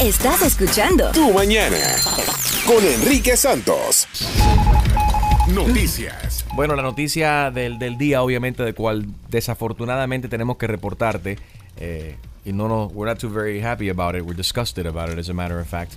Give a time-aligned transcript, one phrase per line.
[0.00, 1.76] Estás escuchando Tu mañana
[2.66, 4.06] con Enrique Santos.
[5.52, 6.44] Noticias.
[6.54, 11.38] Bueno, la noticia del, del día, obviamente, de cual desafortunadamente tenemos que reportarte.
[11.78, 14.22] eh, y no nos, we're not too very happy about it.
[14.22, 15.94] We're disgusted about it, as a matter of fact.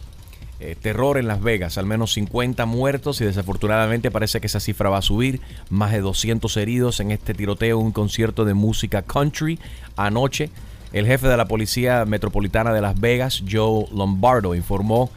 [0.60, 4.90] Eh, terror en Las Vegas, al menos 50 muertos y desafortunadamente parece que esa cifra
[4.90, 5.42] va a subir.
[5.70, 9.60] Más de 200 heridos en este tiroteo, un concierto de música country
[9.96, 10.50] anoche.
[10.94, 15.10] El jefe de la Policía Metropolitana de Las Vegas, Joe Lombardo, informó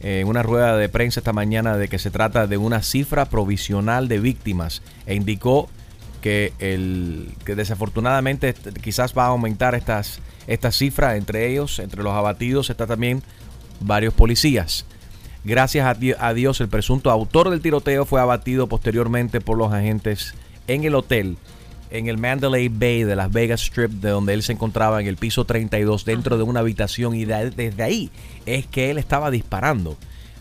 [0.00, 3.26] eh, en una rueda de prensa esta mañana de que se trata de una cifra
[3.26, 5.68] provisional de víctimas e indicó
[6.22, 11.16] que, el, que desafortunadamente quizás va a aumentar estas, estas cifras.
[11.16, 13.22] Entre ellos, entre los abatidos, está también
[13.80, 14.86] varios policías.
[15.44, 15.86] Gracias
[16.18, 20.34] a Dios, el presunto autor del tiroteo fue abatido posteriormente por los agentes
[20.66, 21.36] en el hotel
[21.90, 25.16] en el Mandalay Bay de Las Vegas Strip, de donde él se encontraba en el
[25.16, 28.10] piso 32 dentro de una habitación y de- desde ahí
[28.46, 29.96] es que él estaba disparando.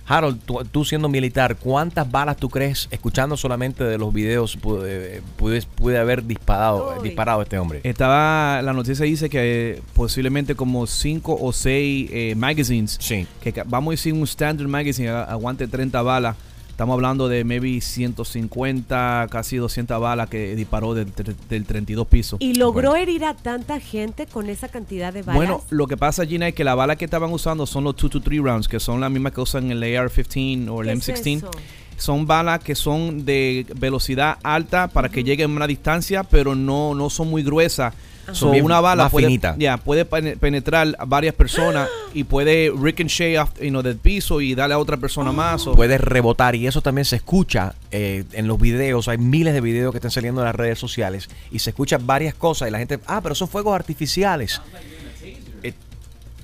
[0.10, 5.22] Harold, tú, tú siendo militar, ¿cuántas balas tú crees, escuchando solamente de los videos, pude,
[5.36, 7.04] pude, pude haber disparado, Uy.
[7.10, 7.82] disparado este hombre?
[7.84, 13.28] Estaba, la noticia dice que eh, posiblemente como cinco o seis eh, magazines, Sí.
[13.42, 16.38] que vamos a decir un standard magazine a- aguante 30 balas.
[16.78, 21.12] Estamos hablando de maybe 150, casi 200 balas que disparó del,
[21.50, 22.38] del 32 piso.
[22.40, 23.02] Y logró Bueno.
[23.02, 25.36] herir a tanta gente con esa cantidad de balas.
[25.36, 28.12] Bueno, lo que pasa, Gina, es que la bala que estaban usando son los 2
[28.12, 31.26] to 3 rounds, que son las mismas que usan el AR-15 o el ¿Qué es
[31.26, 31.38] M16.
[31.38, 31.52] eso?
[31.98, 36.94] Son balas que son de velocidad alta para que lleguen a una distancia, pero no,
[36.94, 37.96] no son muy gruesas.
[38.34, 39.56] So, bien una bala más puede, finita.
[39.58, 44.42] ya, puede pene- penetrar a varias personas y puede ricochet off, you know, del piso
[44.42, 45.66] y darle a otra persona más.
[45.68, 49.08] o- puede rebotar y eso también se escucha eh, en los videos.
[49.08, 52.34] Hay miles de videos que están saliendo en las redes sociales y se escuchan varias
[52.34, 54.62] cosas y la gente, ah, pero son fuegos artificiales.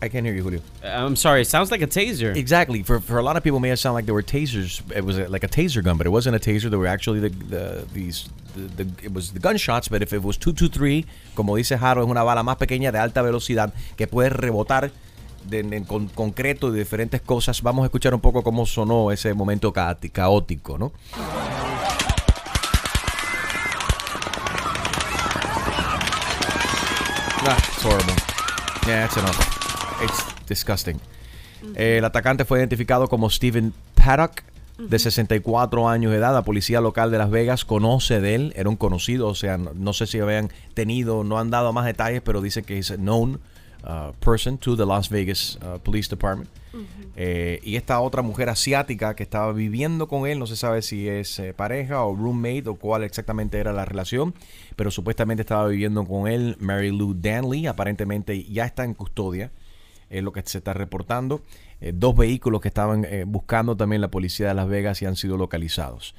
[0.04, 0.60] I can't hear you, Julio.
[0.84, 2.36] I'm sorry, it sounds like a taser.
[2.36, 2.84] Exactly.
[2.84, 4.82] For, for a lot of people, it may sound like they were tasers.
[4.94, 6.70] It was a, like a taser gun, but it wasn't a taser.
[6.70, 9.88] They were actually the, the these the, the- it was the gunshots.
[9.88, 11.06] But if it was two two three,
[11.36, 14.92] como dice Harold, es una bala más pequeña de alta velocidad que puede rebotar
[15.50, 17.62] de, en con- concreto de diferentes cosas.
[17.62, 20.92] Vamos a escuchar un poco cómo sonó ese momento caoti- caótico, ¿no?
[27.46, 28.14] Ah, it's horrible.
[28.88, 29.53] Yeah, that's enough.
[30.04, 31.00] It's disgusting.
[31.76, 34.44] El atacante fue identificado como Steven Paddock,
[34.78, 36.34] de 64 años de edad.
[36.34, 39.72] La policía local de Las Vegas conoce de él, era un conocido, o sea, no,
[39.74, 43.40] no sé si habían tenido, no han dado más detalles, pero dice que es known
[43.84, 46.50] uh, person to the Las Vegas uh, Police Department.
[47.16, 51.08] Eh, y esta otra mujer asiática que estaba viviendo con él, no se sabe si
[51.08, 54.34] es eh, pareja o roommate o cuál exactamente era la relación,
[54.76, 59.52] pero supuestamente estaba viviendo con él Mary Lou Danley, aparentemente ya está en custodia,
[60.10, 61.42] es lo que se está reportando.
[61.82, 65.16] Eh, dos vehículos que estaban eh, buscando también la policía de Las Vegas y han
[65.16, 66.16] sido localizados.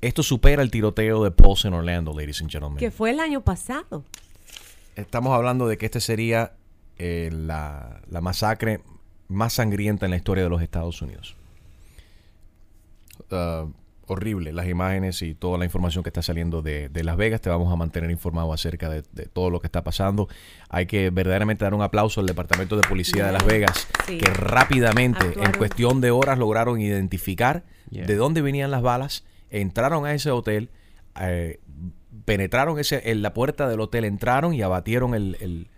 [0.00, 2.78] Esto supera el tiroteo de Pulse en Orlando, ladies and gentlemen.
[2.78, 4.04] que fue el año pasado.
[4.94, 6.52] Estamos hablando de que este sería
[6.98, 8.80] eh, la, la masacre
[9.28, 11.36] más sangrienta en la historia de los Estados Unidos.
[13.30, 13.70] Uh,
[14.06, 17.40] horrible las imágenes y toda la información que está saliendo de, de Las Vegas.
[17.40, 20.28] Te vamos a mantener informado acerca de, de todo lo que está pasando.
[20.68, 24.18] Hay que verdaderamente dar un aplauso al Departamento de Policía de Las Vegas, Sí.
[24.18, 28.04] que rápidamente, en cuestión de horas, lograron identificar Yeah.
[28.06, 30.70] de dónde venían las balas, entraron a ese hotel,
[31.20, 31.60] eh,
[32.24, 35.68] penetraron ese, en la puerta del hotel, entraron y abatieron el, el,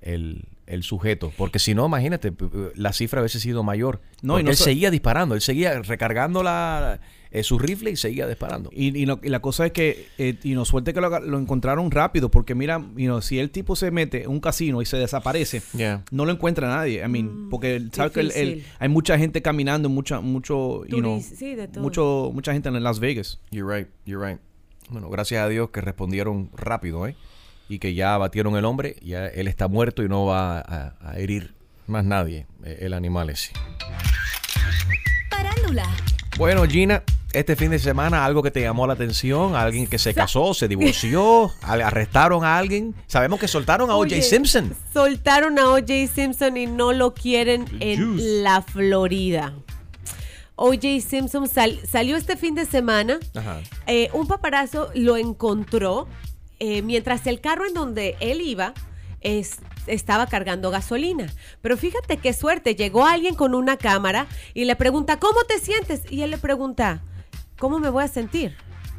[0.00, 1.32] el- el sujeto.
[1.36, 2.32] Porque si no, imagínate,
[2.76, 4.00] la cifra hubiese sido mayor.
[4.22, 7.00] No, y no él so- seguía disparando, él seguía recargando la,
[7.32, 8.70] eh, su rifle y seguía disparando.
[8.72, 11.38] Y, y no- y la cosa es que, eh, y no suerte que lo, lo
[11.38, 14.86] encontraron rápido, porque mira, you know, si el tipo se mete en un casino y
[14.86, 16.04] se desaparece, Yeah.
[16.10, 17.02] no lo encuentra nadie.
[17.04, 21.54] I mean, porque sabes que el- hay mucha gente caminando, mucha, mucho, you know, sí,
[21.54, 21.82] de todo.
[21.82, 23.40] mucho, mucha gente en Las Vegas.
[23.50, 24.38] You're right, you're right.
[24.90, 27.16] Bueno, gracias a Dios que respondieron rápido, ¿eh?
[27.68, 31.18] Y que ya abatieron el hombre, ya él está muerto y no va a, a
[31.18, 31.54] herir
[31.86, 33.52] más nadie, eh, el animal ese.
[35.30, 35.84] Parándula.
[36.36, 37.02] Bueno, Gina,
[37.32, 40.68] este fin de semana algo que te llamó la atención, alguien que se casó, se
[40.68, 42.94] divorció, arrestaron a alguien.
[43.06, 44.20] Sabemos que soltaron a O.J.
[44.22, 44.74] Simpson.
[44.92, 46.06] Soltaron a O.J.
[46.14, 49.52] Simpson y no lo quieren en la Florida.
[50.56, 51.00] O.J.
[51.00, 53.18] Simpson sal- salió este fin de semana.
[53.34, 53.60] Ajá.
[53.86, 56.06] Eh, un paparazzo lo encontró
[56.60, 58.74] eh, mientras el carro en donde él iba
[59.22, 61.32] es- estaba cargando gasolina.
[61.60, 66.02] Pero fíjate qué suerte, llegó alguien con una cámara y le pregunta, ¿cómo te sientes?
[66.10, 67.02] Y él le pregunta,
[67.62, 68.56] ¿cómo me voy a sentir?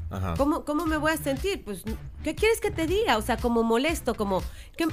[0.10, 0.36] Ajá.
[0.38, 1.62] ¿Cómo, ¿Cómo me voy a sentir?
[1.66, 1.84] Pues,
[2.24, 3.18] ¿qué quieres que te diga?
[3.18, 4.42] O sea, como molesto, como,
[4.78, 4.88] ¿qué-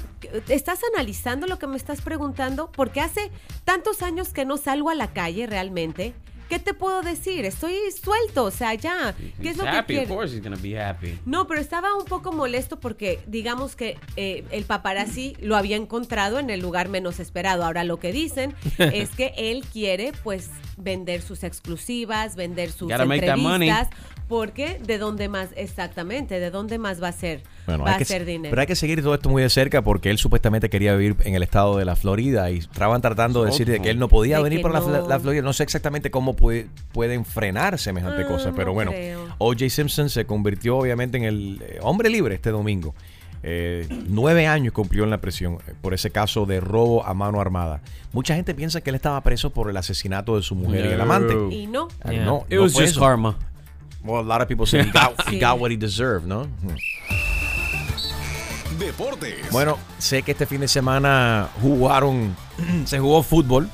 [0.49, 2.73] ¿estás analizando lo que me estás preguntando?
[2.73, 3.31] Porque hace
[3.65, 6.15] tantos años que no salgo a la calle realmente.
[6.49, 7.45] ¿Qué te puedo decir?
[7.45, 9.15] Estoy suelto, o sea, ya.
[9.41, 9.79] ¿Qué es lo que happy.
[9.79, 10.09] Of quieres?
[10.09, 11.17] course, he's gonna be happy.
[11.25, 16.41] No, pero estaba un poco molesto porque digamos que eh, el paparazzi lo había encontrado
[16.41, 17.65] en el lugar menos esperado.
[17.65, 20.51] Ahora lo que dicen es que él quiere pues
[20.82, 23.88] vender sus exclusivas, vender sus Gotta entrevistas,
[24.29, 28.05] porque de dónde más exactamente, de dónde más va a ser Bueno, va a que,
[28.05, 28.50] ser dinero.
[28.50, 31.35] pero hay que seguir todo esto muy de cerca porque él supuestamente quería vivir en
[31.35, 34.37] el estado de la Florida y estaban tratando de decir de que él no podía
[34.38, 35.43] De venir por la, Florida.
[35.43, 38.93] No sé exactamente cómo puede- pueden frenar semejante Ah, cosa, pero no bueno.
[39.38, 39.69] O.J.
[39.69, 42.94] Simpson se convirtió obviamente en el eh, hombre libre este domingo.
[43.43, 47.41] Eh, nueve años cumplió en la prisión eh, por ese caso de robo a mano
[47.41, 47.81] armada.
[48.13, 51.01] Mucha gente piensa que él estaba preso por el asesinato de su mujer y el
[51.01, 51.35] amante.
[51.55, 51.89] y no.
[52.05, 52.25] Ah, Yeah.
[52.25, 53.01] no, it no was fue just eso.
[53.01, 53.37] karma.
[54.05, 56.45] Well, a lot of people say he got, he got what he deserved, ¿no?
[56.45, 56.77] Hmm.
[58.79, 59.51] Deportes.
[59.51, 62.35] Bueno, sé que este fin de semana jugaron,
[62.85, 63.69] se jugó fútbol.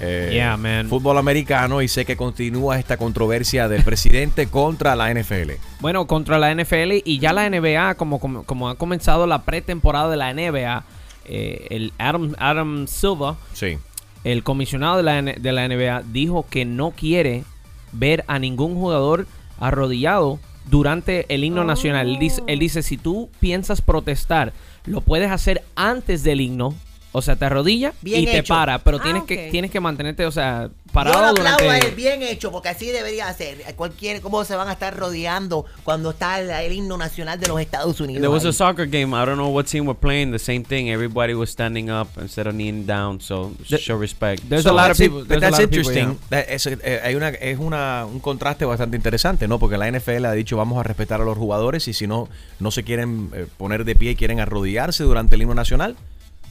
[0.00, 0.88] Eh, Yeah, man.
[0.88, 5.52] Fútbol americano y sé que continúa esta controversia del presidente contra la NFL.
[5.80, 10.10] Bueno, contra la NFL y ya la NBA, como, como, como ha comenzado la pretemporada
[10.10, 10.84] de la NBA,
[11.26, 13.78] eh, el Adam, Adam Silva, Sí.
[14.24, 17.44] el comisionado de la, N- de la NBA, dijo que no quiere
[17.92, 19.26] ver a ningún jugador
[19.58, 22.08] arrodillado durante el himno nacional.
[22.08, 24.52] Él dice, él dice, si tú piensas protestar,
[24.84, 26.74] lo puedes hacer antes del himno.
[27.10, 28.52] O sea, te arrodilla Bien y te hecho.
[28.52, 29.28] para, pero Ah, tienes ok.
[29.28, 32.52] que tienes que mantenerte, o sea, Yo lo parado aplaudo a él, durante bien hecho,
[32.52, 33.62] porque así debería ser.
[33.76, 37.60] Cualquier, ¿Cómo se van a estar rodeando cuando está el, el himno nacional de los
[37.60, 38.20] Estados Unidos?
[38.20, 38.50] There was ahí?
[38.50, 39.16] a soccer game.
[39.16, 40.32] I don't know what team were playing.
[40.32, 40.88] The same thing.
[40.90, 43.20] Everybody was standing up instead of kneeling down.
[43.22, 44.42] So The- show respect.
[44.48, 45.20] There's So a lot of people.
[45.20, 46.18] but there's a that's lot of people, interesting.
[46.28, 49.58] That- es, eh, hay una, es una, un contraste bastante interesante, ¿no?
[49.58, 52.28] Porque la NFL ha dicho vamos a respetar a los jugadores y si no,
[52.60, 55.96] no se quieren eh, poner de pie y quieren arrodillarse durante el himno nacional,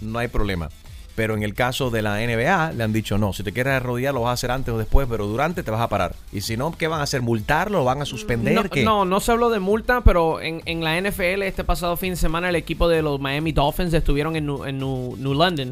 [0.01, 0.69] no hay problema.
[1.15, 4.13] Pero en el caso de la NBA le han dicho no, si te quieres arrodillar
[4.13, 6.15] lo vas a hacer antes o después, pero durante te vas a parar.
[6.31, 7.23] Y si no, ¿qué van a hacer?
[7.23, 7.79] ¿Multarlo?
[7.79, 8.53] ¿Lo van a suspender?
[8.53, 8.83] No, ¿Qué?
[8.83, 12.17] no, no se habló de multa, pero en, en la NFL este pasado fin de
[12.17, 15.71] semana el equipo de los Miami Dolphins estuvieron en New, en New- New London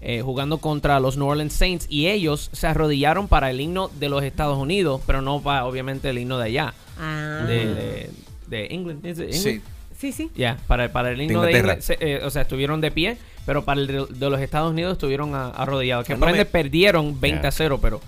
[0.00, 4.08] eh, jugando contra los New Orleans Saints y ellos se arrodillaron para el himno de
[4.08, 7.44] los Estados Unidos, pero no para obviamente el himno de allá, Ah.
[7.46, 8.10] de, de,
[8.46, 9.04] de England.
[9.06, 9.60] ¿is it Sí.
[9.98, 10.30] Sí, sí.
[10.36, 11.96] Ya, para, para el himno de, Inglaterra.
[12.00, 13.18] Eh, o sea, estuvieron de pie,
[13.48, 16.06] pero para el de, de los Estados Unidos estuvieron a- arrodillados.
[16.06, 17.48] Que No por ende me- perdieron 20 Ya.
[17.48, 17.98] a 0, pero...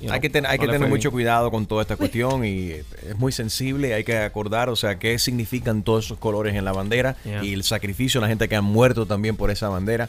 [0.00, 1.12] You know, Hay que, ten- hay no que tener mucho bien.
[1.12, 4.98] cuidado con toda esta cuestión y eh, es muy sensible, hay que acordar, o sea,
[4.98, 7.44] qué significan todos esos colores en la bandera Yeah.
[7.44, 10.08] y el sacrificio, la gente que ha muerto también por esa bandera.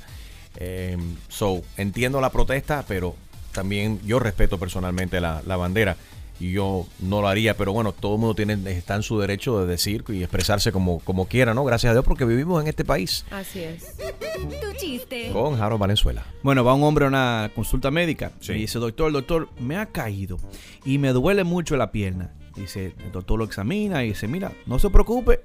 [0.56, 0.96] Eh,
[1.28, 3.16] so, entiendo la protesta, pero
[3.52, 5.98] también yo respeto personalmente la, la bandera
[6.40, 9.68] yo no lo haría, pero bueno, todo el mundo tiene, está en su derecho de
[9.68, 11.64] decir y expresarse como, como quiera, ¿no?
[11.66, 13.96] Gracias a Dios porque vivimos en este país Así es.
[13.98, 15.30] Tu chiste.
[15.34, 16.26] con Harold Valenzuela.
[16.44, 18.54] Bueno, va un hombre a una consulta médica Sí.
[18.54, 20.38] y dice, doctor, doctor, me ha caído
[20.86, 22.32] y me duele mucho la pierna.
[22.56, 25.42] Dice, el doctor lo examina y dice, mira, no se preocupe,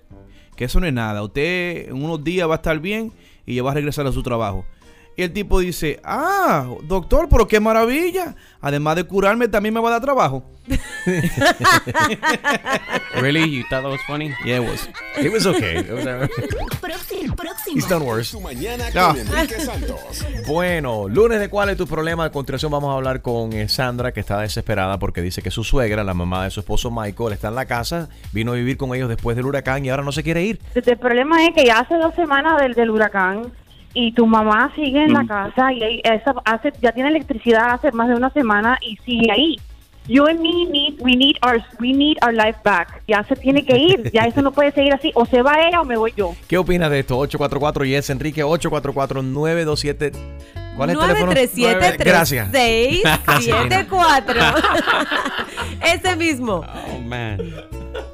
[0.57, 1.23] que eso no es nada.
[1.23, 3.13] Usted en unos días va a estar bien
[3.47, 4.65] y ya va a regresar a su trabajo.
[5.17, 8.35] Y el tipo dice, ah, doctor, pero qué maravilla.
[8.61, 10.43] Además de curarme, también me va a dar trabajo.
[13.21, 13.51] really?
[13.51, 14.33] You thought that was funny?
[14.45, 14.89] Yeah, it was.
[15.19, 15.83] It was okay.
[16.81, 17.37] Próximo.
[17.37, 17.77] Próximo.
[17.77, 18.35] It's done worse.
[20.47, 22.25] Bueno, lunes de cuál es tu problema.
[22.25, 25.63] A continuación vamos a hablar con eh, Sandra, que está desesperada porque dice que su
[25.63, 28.95] suegra, la mamá de su esposo Michael, está en la casa, vino a vivir con
[28.95, 30.61] ellos después del huracán y ahora no se quiere ir.
[30.75, 33.53] El problema es que ya hace dos semanas del, del huracán
[33.95, 37.91] y tu mamá sigue en la casa y ahí- esa hace, ya tiene electricidad hace
[37.93, 39.57] más de una semana y sigue ahí.
[40.07, 43.03] You and me need, we need our, we need our life back.
[43.09, 45.11] Ya se tiene que ir, ya eso no puede seguir así.
[45.15, 46.35] O se va ella o me voy yo.
[46.47, 47.17] ¿Qué opinas de esto?
[47.17, 50.13] 844 y es Enrique 844-927.
[50.77, 51.27] ¿Cuál es el teléfono?
[51.33, 52.51] 937 Gracias.
[52.51, 54.41] 3674
[55.81, 56.65] Ese mismo.
[56.93, 57.39] Oh man.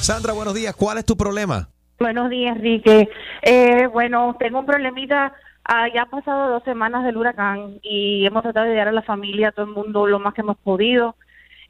[0.00, 0.74] Sandra, buenos días.
[0.76, 1.68] ¿Cuál es tu problema?
[1.98, 3.08] Buenos días, Enrique.
[3.42, 5.32] Eh, bueno, tengo un problemita.
[5.68, 9.02] Ah, ya han pasado dos semanas del huracán y hemos tratado de ayudar a la
[9.02, 11.16] familia, a todo el mundo, lo más que hemos podido.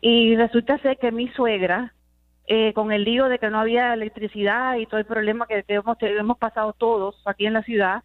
[0.03, 1.95] Y resulta ser que mi suegra,
[2.47, 5.97] eh, con el lío de que no había electricidad y todo el problema que, hemos,
[6.01, 8.03] hemos pasado todos aquí en la ciudad,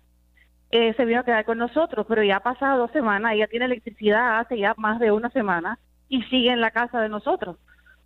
[0.72, 3.66] eh, se vino a quedar con nosotros, pero ya ha pasado dos semanas, ella tiene
[3.66, 7.58] electricidad hace ya más de una semana y sigue en la casa de nosotros.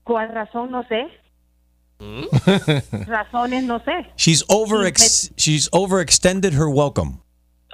[0.04, 0.72] ¿Cuál razón?
[0.72, 1.08] No sé.
[3.06, 4.08] Razones no sé.
[4.18, 4.92] She's over
[5.38, 7.25] she's overextended her welcome.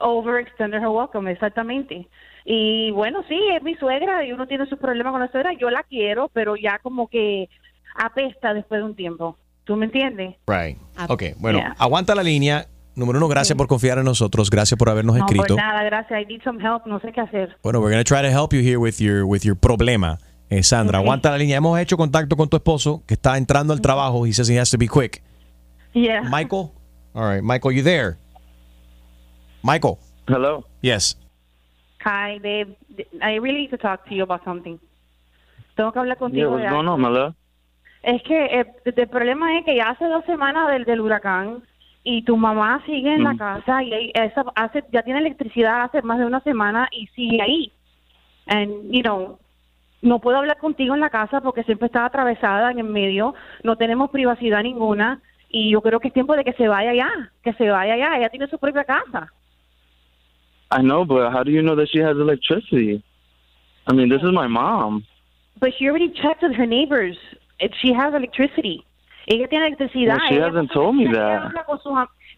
[0.02, 2.08] Overextended her welcome, exactamente.
[2.46, 5.52] Y bueno, sí, es mi suegra y uno tiene sus problemas con la suegra.
[5.60, 7.50] Yo la quiero, pero ya como que
[7.96, 9.38] apesta después de un tiempo.
[9.64, 10.36] ¿Tú me entiendes?
[10.48, 10.78] Right.
[10.98, 11.76] Ah, Ok, bueno, yeah.
[11.78, 12.66] aguanta la línea.
[12.96, 14.50] Número uno, gracias por confiar en nosotros.
[14.50, 15.56] Gracias por habernos No, escrito.
[15.56, 16.22] por nada, gracias.
[16.22, 16.86] I need some help.
[16.88, 17.56] No sé qué hacer.
[17.64, 20.18] Bueno, we're going to try to help you here with your, with your problema.
[20.50, 21.06] Eh, Sandra, Ok.
[21.06, 21.56] aguanta la línea.
[21.58, 24.26] Hemos hecho contacto con tu esposo que está entrando al trabajo.
[24.26, 25.22] He says he has to be quick.
[25.94, 26.24] Yeah.
[26.24, 26.72] Michael?
[27.14, 28.18] All right, Michael, you there?
[29.64, 29.98] Michael?
[30.28, 30.64] Hello?
[30.82, 31.16] Yes.
[32.04, 32.76] Hi, babe.
[33.22, 34.80] I really need to talk to you about something.
[35.76, 36.50] Tengo que hablar Yeah, contigo.
[36.52, 36.94] going algo.
[36.94, 37.36] on, my love?
[38.04, 41.64] Es que eh, el problema es que ya hace dos semanas del, del huracán
[42.04, 43.38] y tu mamá sigue en la Mm.
[43.38, 47.72] casa y esa hace ya tiene electricidad hace más de una semana y sigue ahí.
[48.48, 49.38] And you know,
[50.02, 53.76] no puedo hablar contigo en la casa porque siempre está atravesada en el medio, no
[53.76, 57.10] tenemos privacidad ninguna y yo creo que es tiempo de que se vaya ya,
[57.44, 59.32] que se vaya ya, ella tiene su propia casa.
[60.72, 63.04] I know, but how do you know that she has electricity?
[63.88, 65.06] I mean, this is my mom.
[65.60, 67.18] But she already checked with her neighbors.
[67.60, 68.86] If she has electricity.
[69.28, 70.18] Ella tiene electricidad.
[70.18, 71.52] Well, she ella- hasn't told me that.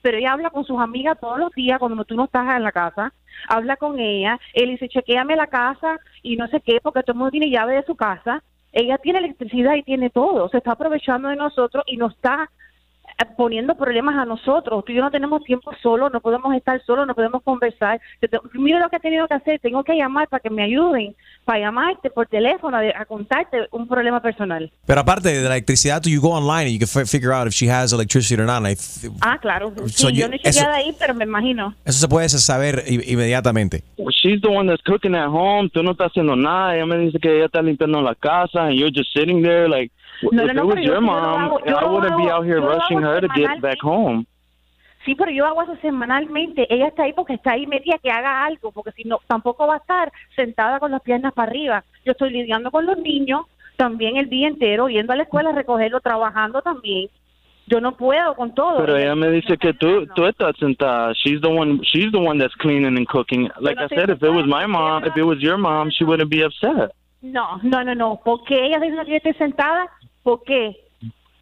[0.02, 2.72] pero ella habla con sus amigas todos los días cuando tú no estás en la
[2.72, 3.14] casa.
[3.48, 4.38] Habla con ella.
[4.54, 7.76] Él dice, chequeame la casa y no sé qué, porque todo el mundo tiene llave
[7.76, 8.44] de su casa.
[8.74, 10.50] Ella tiene electricidad y tiene todo.
[10.50, 12.50] Se está aprovechando de nosotros y nos está
[13.38, 14.84] poniendo problemas a nosotros.
[14.86, 18.00] Tú y yo no tenemos tiempo solo, no podemos estar solos, no podemos conversar.
[18.54, 19.60] Mira lo que he tenido que hacer.
[19.60, 21.16] Tengo que llamar para que me ayuden,
[21.46, 24.72] para llamarte por teléfono a, a contarte un problema personal.
[24.86, 27.54] Pero aparte de la electricidad, you go online and you can fi- figure out if
[27.54, 28.64] she has electricity or not.
[29.22, 29.74] Ah, claro.
[29.88, 31.74] So Sí, you- yo no he eso- ahí, pero me imagino.
[31.86, 33.84] eso se puede saber inmediatamente.
[33.98, 35.70] Well, she's the one that's cooking at home.
[35.70, 36.76] Tú no estás haciendo nada.
[36.76, 39.92] Ella me dice que ella está limpiando la casa and you're just sitting there like,
[40.32, 42.46] No, no, no, it was pero yo- mom, yo I lo wouldn't be hago- out
[42.46, 44.26] here yo lo rushing hago her to get back home.
[45.06, 46.66] Sí, pero yo hago eso semanalmente.
[46.74, 49.76] Ella está ahí porque está ahí media que haga algo, porque si no, tampoco va
[49.76, 51.84] a estar sentada con las piernas para arriba.
[52.06, 53.42] Yo estoy lidiando con los niños
[53.76, 57.10] también el día entero, yendo a la escuela a recogerlo, trabajando también.
[57.68, 58.78] Yo no puedo con todo.
[58.78, 61.12] Pero ella me dice que tú, tú estás sentada.
[61.14, 61.80] She's the one.
[61.84, 63.50] She's the one that's cleaning and cooking.
[63.60, 66.30] Like I said, if it was my mom, if it was your mom, she wouldn't
[66.30, 66.92] be upset.
[67.22, 68.20] No, no, no, no.
[68.24, 69.90] ¿Por qué ella dice que yo esté sentada?
[70.24, 70.78] ¿Por qué?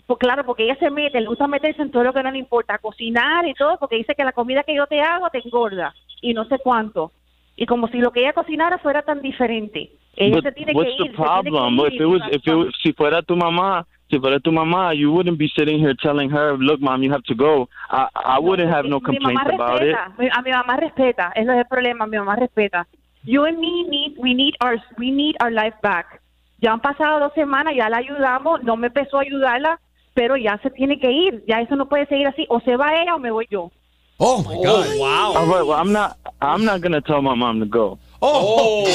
[0.07, 2.39] Pues claro, porque ella se mete, le gusta meterse en todo lo que no le
[2.39, 5.93] importa, cocinar y todo, porque dice que la comida que yo te hago te engorda
[6.21, 7.11] y no sé cuánto.
[7.55, 9.91] Y como si lo que ella cocinara fuera tan diferente.
[10.17, 11.11] Ella But se tiene what's que the ir.
[11.11, 11.79] se tiene que problem?
[11.79, 14.93] ir If it was, if it was, si fuera tu mamá, si fuera tu mamá,
[14.93, 18.39] you wouldn't be sitting here telling her, "Look, mom, you have to go." I, I
[18.39, 19.95] wouldn't have no complaints about it.
[19.95, 22.85] a mi mamá respeta, ese es el problema, mi mamá respeta.
[23.23, 26.20] You and me need, we need our, we need our life back.
[26.61, 29.79] Ya han pasado dos semanas, ya la ayudamos, no me empezó a ayudarla,
[30.13, 32.93] pero ya se tiene que ir, ya eso no puede seguir así, o se va
[33.01, 33.71] ella o me voy yo.
[34.19, 34.85] Oh my God!
[34.99, 35.33] wow.
[35.35, 35.65] All right.
[35.65, 36.15] Well, I'm not.
[36.41, 37.97] I'm not gonna tell my mom to go.
[38.21, 38.85] Oh.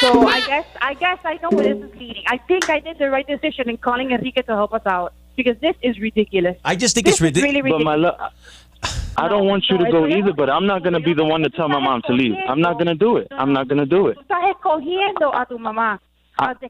[0.00, 2.24] So I guess, I guess I know where this is leading.
[2.26, 5.56] I think I did the right decision in calling Enrique to help us out because
[5.62, 6.56] this is ridiculous.
[6.66, 7.54] I just think This it's ridiculous.
[7.64, 8.20] really But my ridiculous.
[8.20, 10.34] love, I don't want you to go either.
[10.34, 12.34] But I'm not gonna be the one to tell my mom to leave.
[12.46, 13.28] I'm not gonna do it.
[13.30, 14.16] I'm not gonna do it.
[14.18, 15.98] Tú estás escogiendo a tu mamá.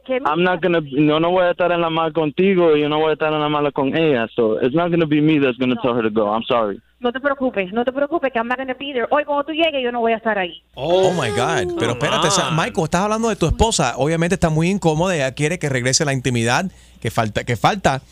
[0.04, 0.80] Que I'm not gonna.
[0.80, 2.76] No, no voy a estar en la mala contigo.
[2.76, 4.26] y Yo no voy a estar en la mala con ella.
[4.34, 6.32] So it's not gonna be me that's gonna tell her to go.
[6.34, 6.80] I'm sorry.
[7.00, 9.06] No te preocupes, no te preocupes, que I'm not gonna be there.
[9.10, 10.62] Hoy cuando tú llegues yo no voy a estar ahí.
[10.74, 11.78] Oh, my God.
[11.78, 13.94] Pero espérate, Michael, estás hablando de tu esposa.
[13.96, 15.14] Obviamente está muy incómoda.
[15.14, 18.02] Ella quiere que regrese la intimidad que falta, que falta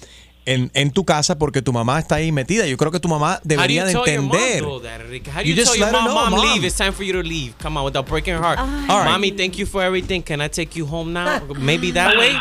[0.55, 2.67] en, en tu casa porque tu mamá está ahí metida.
[2.67, 4.83] Yo creo que tu mamá How do you debería de tell your mom entender.
[4.83, 5.01] that?
[5.35, 6.65] How do You tell your let her mom, know, mom, Mom." leave?
[6.67, 7.55] It's time for you to leave.
[7.59, 8.59] Come on, without breaking her heart.
[8.59, 9.11] All right.
[9.11, 10.23] Mommy, thank you for everything.
[10.23, 11.41] Can I take you home now?
[11.59, 12.35] Maybe that way.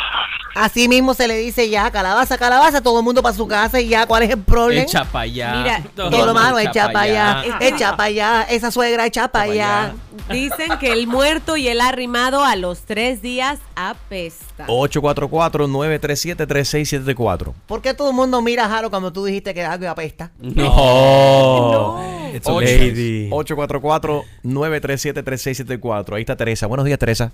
[0.57, 3.89] Así mismo se le dice ya, calabaza, calabaza, todo el mundo para su casa y
[3.89, 4.81] ya, ¿cuál es el problema?
[4.81, 5.55] Echa pa' allá.
[5.55, 9.27] Mira, todo lo malo, echa echa pa' para allá, echa para allá, esa suegra echa
[9.27, 9.93] para allá.
[10.31, 14.65] Dicen que el muerto y el arrimado a los tres días apesta.
[14.65, 17.53] 844-937-3674.
[17.67, 20.31] ¿Por qué todo el mundo mira a Jaro cuando tú dijiste que algo apesta?
[20.39, 22.01] No.
[22.33, 23.29] It's a lady.
[23.29, 26.15] 844-937-3674.
[26.15, 26.65] Ahí está Teresa.
[26.65, 27.31] Buenos días, Teresa.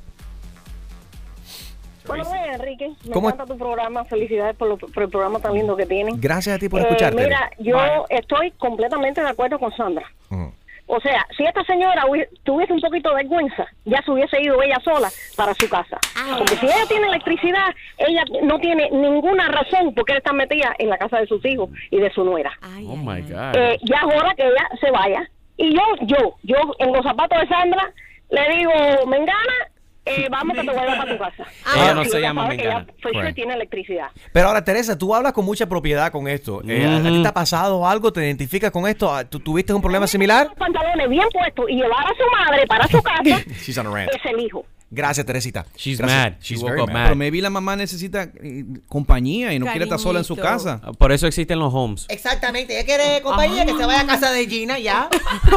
[2.05, 2.25] Bueno,
[2.55, 4.05] Enrique, me ¿Cómo encanta tu programa.
[4.05, 6.19] Felicidades por, lo- por el programa tan lindo que tienen.
[6.19, 7.21] Gracias a ti por Eh, escucharte.
[7.23, 10.05] Mira, yo estoy completamente de acuerdo con Sandra.
[10.85, 12.03] O sea, si esta señora
[12.43, 15.97] tuviese un poquito de vergüenza, ya se hubiese ido ella sola para su casa.
[16.37, 17.67] Porque si ella tiene electricidad,
[17.97, 21.69] ella no tiene ninguna razón por qué está metida en la casa de sus hijos
[21.89, 22.51] y de su nuera.
[22.85, 23.55] Oh my God.
[23.55, 27.39] Eh, ya es hora que ella se vaya Y yo, yo, yo, en los zapatos
[27.39, 27.89] de Sandra,
[28.29, 28.71] le digo,
[29.07, 29.53] Mengana,
[30.05, 31.43] eh, vamos que te voy a para tu casa.
[31.75, 32.69] Ella no se llama Mengana.
[32.81, 34.07] ella, for sure, tiene electricidad.
[34.31, 36.61] Pero ahora, Teresa, tú hablas con mucha propiedad con esto.
[36.67, 38.11] Eh, ¿A ti te ha pasado algo?
[38.11, 39.13] ¿Te identificas con esto?
[39.13, 40.47] Ah, ¿Tú tuviste un problema similar?
[40.47, 43.91] Los pantalones bien puestos y llevar a su madre para su casa She's on a
[43.91, 44.11] rant.
[44.13, 44.65] es el hijo.
[44.93, 45.65] Gracias, Teresita.
[45.75, 46.23] She's Gracias.
[46.23, 46.33] mad.
[46.41, 46.93] She's She very woke up mad.
[46.93, 47.03] mad.
[47.05, 50.63] Pero maybe la mamá necesita eh, compañía y no quiere estar sola en su Cariñito.
[50.79, 50.91] casa.
[50.97, 52.05] Por eso existen los homes.
[52.09, 52.73] Exactamente.
[52.77, 55.09] Ella quiere compañía que se vaya a casa de Gina ya.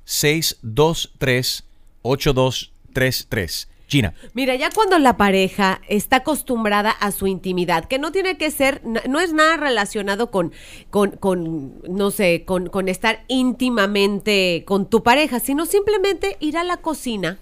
[0.05, 1.63] seis dos tres
[2.03, 7.85] ocho dos tres tres China Mira, ya cuando la pareja está acostumbrada a su intimidad,
[7.85, 10.51] que no tiene que ser, no es nada relacionado con,
[10.91, 16.63] con, con no sé, con, con estar íntimamente con tu pareja, sino simplemente ir a
[16.63, 17.39] la cocina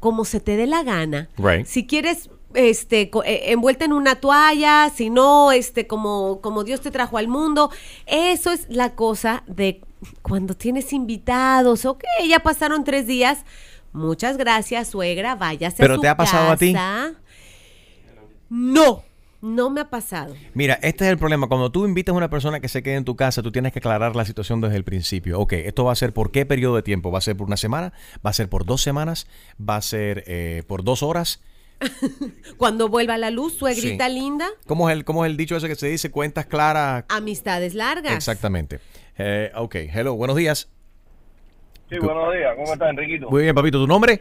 [0.00, 1.28] como se te dé la gana.
[1.36, 1.66] Right.
[1.66, 6.90] Si quieres, este, eh, envuelta en una toalla, si no, este, como, como Dios te
[6.90, 7.70] trajo al mundo.
[8.06, 9.80] Eso es la cosa de
[10.22, 13.44] cuando tienes invitados, ok, ya pasaron tres días.
[13.92, 16.74] Muchas gracias, suegra, váyase ¿Pero a su te ha pasado a ti?
[18.48, 19.02] No,
[19.40, 20.34] no me ha pasado.
[20.54, 21.46] Mira, este es el problema.
[21.46, 23.78] Cuando tú invitas a una persona que se quede en tu casa, tú tienes que
[23.78, 25.40] aclarar la situación desde el principio.
[25.40, 27.10] Ok, esto va a ser por qué periodo de tiempo.
[27.10, 27.92] ¿Va a ser por una semana?
[28.24, 29.26] ¿Va a ser por dos semanas?
[29.58, 31.40] ¿Va a ser eh, por dos horas?
[32.56, 34.14] Cuando vuelva la luz, suegrita Sí.
[34.14, 36.10] linda, ¿Cómo es, el, ¿Cómo es el dicho ese que se dice?
[36.10, 37.04] Cuentas claras.
[37.08, 38.12] amistades largas.
[38.14, 38.80] Exactamente.
[39.18, 40.68] Eh, ok, hello, buenos días.
[41.88, 42.54] Sí, buenos días.
[42.56, 43.30] ¿Cómo estás, Enriquito?
[43.30, 43.78] Muy bien, papito.
[43.78, 44.20] ¿Tu nombre?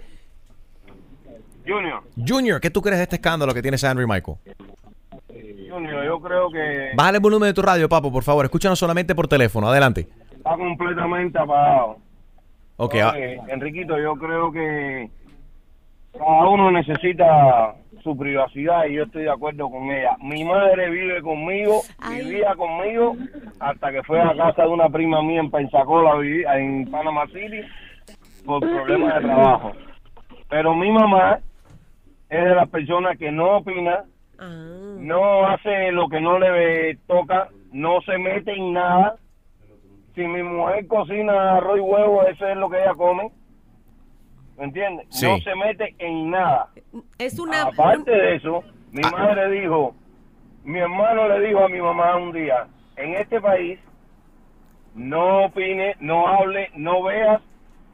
[1.67, 2.03] Junior.
[2.15, 4.37] Junior, ¿qué tú crees de este escándalo que tiene Sandra y Michael?
[5.69, 8.45] Junior, yo creo que Bájale el volumen de tu radio, papo, por favor.
[8.45, 9.67] Escúchanos solamente por teléfono.
[9.69, 10.07] Adelante.
[10.35, 11.97] está completamente apagado.
[12.77, 15.09] Ok, ah, Oye, Enriquito, yo creo que
[16.17, 20.15] cada uno necesita su privacidad y yo estoy de acuerdo con ella.
[20.21, 23.15] Mi madre vive conmigo, vivía conmigo
[23.59, 26.11] hasta que fue a casa de una prima mía en Pensacola,
[26.55, 27.61] en Panama City,
[28.45, 29.71] por problemas de trabajo.
[30.49, 31.39] Pero mi mamá
[32.29, 34.03] es de las personas que no opina,
[34.39, 39.15] no hace lo que no le toca, no se mete en nada.
[40.13, 43.31] Si mi mujer cocina arroz y huevo, eso es lo que ella come.
[44.57, 45.07] ¿Me entiendes?
[45.09, 45.25] Sí.
[45.25, 46.69] No se mete en nada.
[47.17, 47.63] Es una...
[47.63, 49.95] Aparte de eso, mi madre dijo,
[50.63, 53.79] mi hermano le dijo a mi mamá un día, en este país
[54.95, 57.41] no opine, no hable, no veas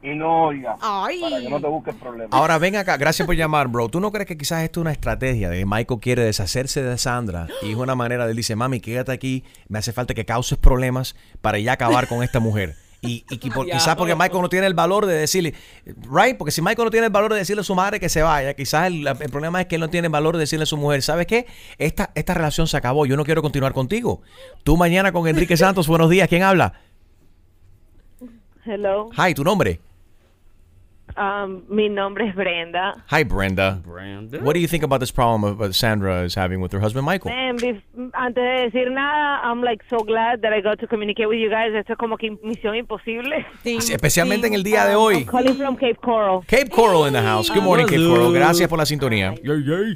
[0.02, 0.78] y no oigas.
[0.80, 2.32] Para que no te busques problemas.
[2.32, 3.88] Ahora ven acá, gracias por llamar, bro.
[3.88, 6.98] ¿Tú no crees que quizás esto es una estrategia de que Michael quiere deshacerse de
[6.98, 7.48] Sandra?
[7.62, 10.58] Y es una manera de él dice, mami, quédate aquí, me hace falta que causes
[10.58, 12.74] problemas para ya acabar con esta mujer.
[13.04, 15.54] Y, por- quizás porque Michael no tiene el valor de decirle,
[16.08, 18.22] right, porque si Michael no tiene el valor de decirle a su madre que se
[18.22, 20.66] vaya, quizás el, el problema es que él no tiene el valor de decirle a
[20.66, 21.46] su mujer, ¿sabes qué?
[21.78, 24.22] Esta, esta relación se acabó, yo no quiero continuar contigo.
[24.62, 26.74] Tú mañana con Enrique Santos, buenos días, ¿quién habla?
[28.64, 29.80] Hello, Hi, ¿tu nombre?
[31.16, 32.94] Um, mi nombre es Brenda.
[33.10, 33.80] Hi, Brenda.
[34.42, 37.04] What do you think about this problem of, uh, Sandra is having with her husband,
[37.06, 37.30] Michael?
[37.30, 37.82] Man, bef-
[38.14, 41.50] antes de decir nada, I'm like so glad that I got to communicate with you
[41.50, 41.72] guys.
[41.74, 43.44] Esto es como que misión imposible.
[43.62, 45.18] Sí, especialmente en el día de hoy.
[45.18, 46.42] I'm calling from Cape Coral.
[46.46, 47.48] Cape Coral in the house.
[47.50, 48.32] Good morning, Cape Coral.
[48.32, 49.34] Gracias por la sintonía.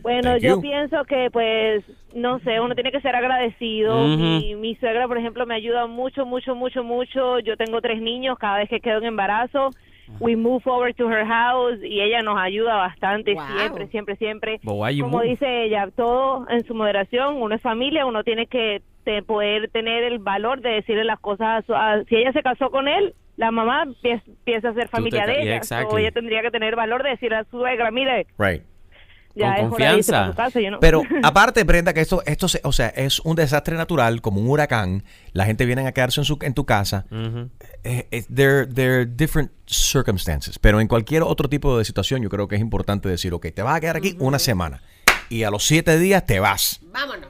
[0.02, 0.60] Bueno, Thank yo you.
[0.60, 4.06] pienso que pues no sé, uno tiene que ser agradecido.
[4.06, 7.38] Mi, mi suegra, por ejemplo, me ayuda mucho, mucho, mucho, mucho.
[7.40, 9.70] Yo tengo tres niños, cada vez que quedo en embarazo,
[10.20, 14.60] we move over to her house y ella nos ayuda bastante, siempre, siempre, siempre.
[14.62, 15.28] You Como move?
[15.28, 20.02] dice ella, todo en su moderación, uno es familia, uno tiene que te- poder tener
[20.04, 21.46] el valor de decirle las cosas.
[21.46, 24.88] a su- a- si ella se casó con él, la mamá empie- empieza a ser
[24.88, 25.56] familia de yeah, ella.
[25.56, 25.90] exactly.
[25.90, 28.62] So, ella tendría que tener valor de decir a su suegra, mire, Right.
[29.36, 30.80] Ya es hora de irse para su casa, you know.
[30.80, 34.48] Pero aparte, Brenda, que esto, esto se- o sea, es un desastre natural, como un
[34.48, 35.04] huracán.
[35.32, 37.06] La gente viene a quedarse en, su, en tu casa.
[37.84, 40.58] Eh, eh, there, there are different circumstances.
[40.58, 43.62] Pero en cualquier otro tipo de situación, yo creo que es importante decir, ok, te
[43.62, 44.82] vas a quedar aquí una semana.
[45.28, 46.80] Y a los siete días te vas.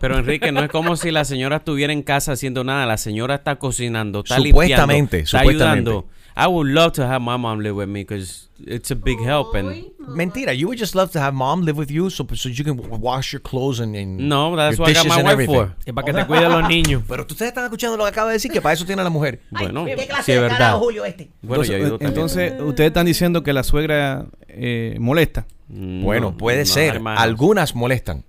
[0.01, 2.85] Pero Enrique, no es como si la señora estuviera en casa haciendo nada.
[2.85, 5.91] La señora está cocinando, está Supuestamente, limpiando, está supuestamente.
[5.91, 6.17] ayudando.
[6.39, 9.55] I would love to have my mom live with me because it's a big help.
[9.55, 12.65] And Mentira, you would just love to have mom live with you so, so you
[12.65, 15.25] can wash your clothes and, and No, that's your what I got dishes my and
[15.25, 15.55] wife everything.
[15.55, 15.77] for.
[15.87, 17.03] Y para que te cuide los niños.
[17.09, 19.41] Pero ustedes están escuchando lo que acaba de decir, que para eso tiene la mujer.
[19.51, 20.59] Bueno, ¿Qué clase sí es de verdad.
[20.59, 21.29] carajo, Julio, este?
[21.43, 21.65] Bueno,
[22.01, 22.69] entonces, también.
[22.69, 25.47] ustedes están diciendo que la suegra eh, molesta.
[25.69, 26.95] Bueno, No, puede no, ser.
[26.97, 27.23] hermanos.
[27.23, 28.25] Algunas molestan.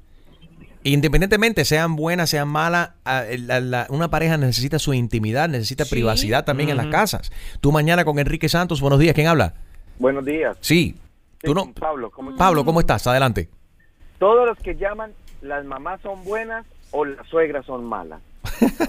[0.83, 6.45] Independientemente sean buenas, sean malas, ah, la- la- una pareja necesita su intimidad, necesita privacidad
[6.45, 7.31] también en las casas.
[7.59, 9.55] Tú mañana con Enrique Santos, buenos días, ¿quién habla?
[9.99, 10.57] Buenos días.
[10.61, 10.95] Sí.
[11.41, 12.45] Tú no, Pablo, ¿cómo estás?
[12.45, 13.05] Pablo, ¿cómo estás?
[13.07, 13.49] Adelante.
[14.17, 18.21] Todos los que llaman, las mamás son buenas o las suegras son malas.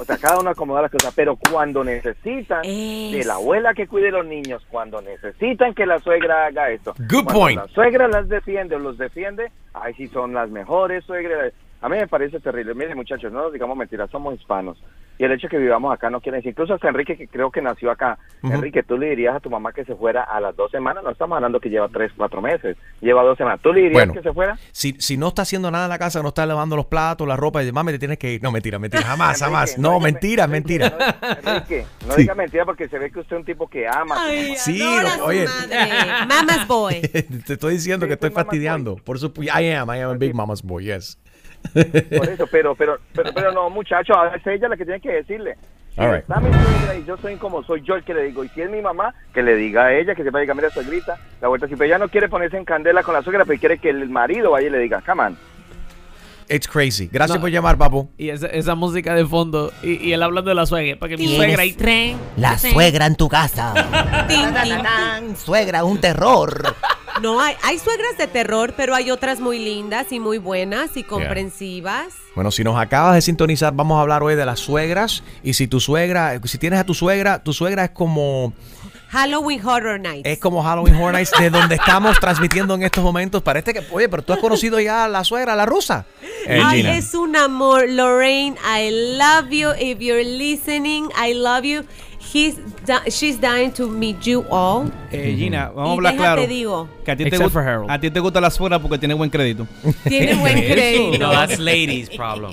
[0.00, 4.10] O sea, cada uno acomoda las cosas, pero cuando necesitan de la abuela que cuide
[4.10, 7.60] los niños, cuando necesitan que la suegra haga esto, Good cuando point.
[7.60, 11.52] la suegra las defiende o los defiende, ahí sí son las mejores suegras.
[11.82, 12.74] A mí me parece terrible.
[12.74, 14.78] Miren, muchachos, no nos digamos mentiras, somos hispanos.
[15.18, 17.50] Y el hecho de que vivamos acá no quiere decir, incluso hasta Enrique, que creo
[17.50, 18.18] que nació acá.
[18.42, 21.10] Enrique, tú le dirías a tu mamá que se fuera a las dos semanas, no
[21.10, 23.58] estamos hablando que lleva tres, cuatro meses, lleva dos semanas.
[23.60, 24.12] ¿Tú le dirías Bueno.
[24.12, 24.56] que se fuera?
[24.70, 27.34] Si, si no está haciendo nada en la casa, no está lavando los platos, la
[27.36, 28.42] ropa, y mami, te tienes que ir.
[28.42, 29.70] No, mentira, mentira, jamás, jamás.
[29.70, 30.86] Enrique, No, no, mentira, mentira.
[31.44, 32.20] Enrique, no Sí.
[32.22, 34.16] diga mentira porque se ve que usted es un tipo que ama.
[34.56, 34.78] Sí,
[35.18, 35.46] no, oye,
[36.28, 37.00] Mama's boy.
[37.46, 38.96] te estoy diciendo que estoy fastidiando.
[38.96, 41.18] Por supuesto, I am, I am a big mama's boy, yes.
[41.72, 45.12] Por eso, pero, pero, pero, pero no, muchacho, ahora es ella la que tiene que
[45.12, 45.56] decirle.
[45.94, 46.20] Si right.
[46.20, 48.62] está mi suegra y yo soy como soy yo el que le digo, y si
[48.62, 51.66] es mi mamá, que le diga a ella, que sepa, diga, mira, suegrita, la vuelta,
[51.66, 54.08] si pero ella no quiere ponerse en candela con la suegra, pero quiere que el
[54.08, 55.36] marido vaya y le diga, come on.
[56.50, 57.10] It's crazy.
[57.12, 57.42] Gracias No.
[57.42, 58.08] por llamar, papu.
[58.16, 59.70] Y esa, esa música de fondo.
[59.82, 60.98] Y, y él hablando de la suegra.
[60.98, 62.16] Para que mi suegra y tren.
[62.38, 63.74] La suegra en tu casa.
[63.74, 66.74] Tan, tan, tan, Suegra, un terror.
[67.20, 71.02] No, hay, hay suegras de terror, pero hay otras muy lindas y muy buenas y
[71.02, 72.06] comprensivas.
[72.34, 75.22] Bueno, si nos acabas de sintonizar, vamos a hablar hoy de las suegras.
[75.42, 78.52] Y si tu suegra, si tienes a tu suegra, tu suegra es como
[79.08, 80.28] Halloween Horror Nights.
[80.28, 83.42] es como Halloween Horror Nights, de donde estamos transmitiendo en estos momentos.
[83.42, 86.04] Parece que, oye, pero tú has conocido ya a la suegra, la rusa.
[86.46, 86.96] Eh, Ay, Gina.
[86.96, 88.56] es un amor, Lorraine.
[88.64, 89.70] I love you.
[89.78, 91.82] If you're listening, I love you.
[92.32, 94.90] He's di- she's dying to meet you all.
[95.10, 96.46] Eh, Gina, vamos a hablar déjate claro.
[96.46, 96.88] digo.
[97.04, 97.90] Que a ti, te Except gusta, for Harold.
[97.90, 99.66] a ti te gusta la suegra porque tiene buen crédito.
[100.04, 101.18] Tiene buen crédito.
[101.24, 102.52] No, that's ladies' problem.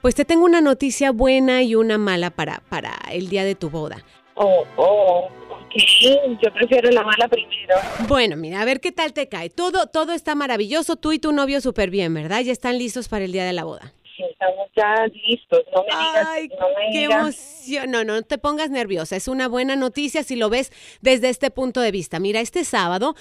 [0.00, 3.68] pues te tengo una noticia buena y una mala para, para el día de tu
[3.68, 4.02] boda.
[4.36, 6.40] Oh, oh, ok.
[6.42, 7.74] Yo prefiero la mala primero.
[8.08, 9.50] Bueno, mira, a ver qué tal te cae.
[9.50, 10.96] Todo, todo está maravilloso.
[10.96, 12.40] Tú y tu novio súper bien, ¿verdad?
[12.40, 13.92] Ya están listos para el día de la boda.
[14.16, 15.62] Sí, estamos ya listos.
[15.74, 16.28] No me digas,
[16.60, 17.20] no me Qué digas.
[17.20, 17.90] emoción.
[17.90, 19.16] No, no te pongas nerviosa.
[19.16, 22.20] Es una buena noticia si lo ves desde este punto de vista.
[22.20, 23.14] Mira, este sábado,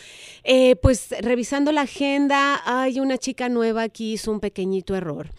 [0.43, 5.32] eh, pues revisando la agenda, hay una chica nueva que hizo un pequeñito error.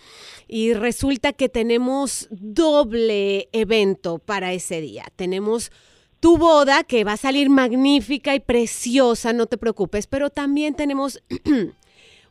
[0.49, 5.05] Y resulta que tenemos doble evento para ese día.
[5.17, 5.71] Tenemos
[6.21, 11.23] tu boda, que va a salir magnífica y preciosa, no te preocupes, pero también tenemos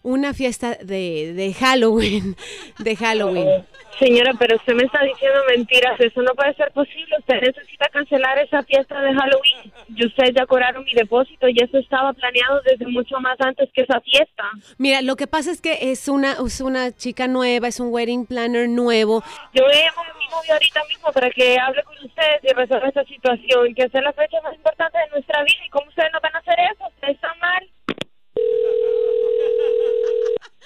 [0.04, 2.36] una fiesta de, de Halloween.
[2.80, 3.66] De Halloween.
[4.00, 6.00] Señora, pero usted me está diciendo mentiras.
[6.00, 7.16] Eso no puede ser posible.
[7.20, 9.72] Usted necesita cancelar esa fiesta de Halloween.
[9.96, 13.82] Y ustedes ya cobraron mi depósito y eso estaba planeado desde mucho más antes que
[13.82, 14.44] esa fiesta.
[14.78, 18.26] Mira, lo que pasa es que es una, es una chica nueva, es un wedding
[18.26, 19.24] planner nuevo.
[19.54, 23.06] Yo llamo a mi novio ahorita mismo para que hable con ustedes y resuelva esta
[23.06, 25.66] situación, que es la fecha más importante de nuestra vida.
[25.66, 26.88] ¿Y cómo ustedes no van a hacer eso?
[26.88, 27.70] Ustedes están mal.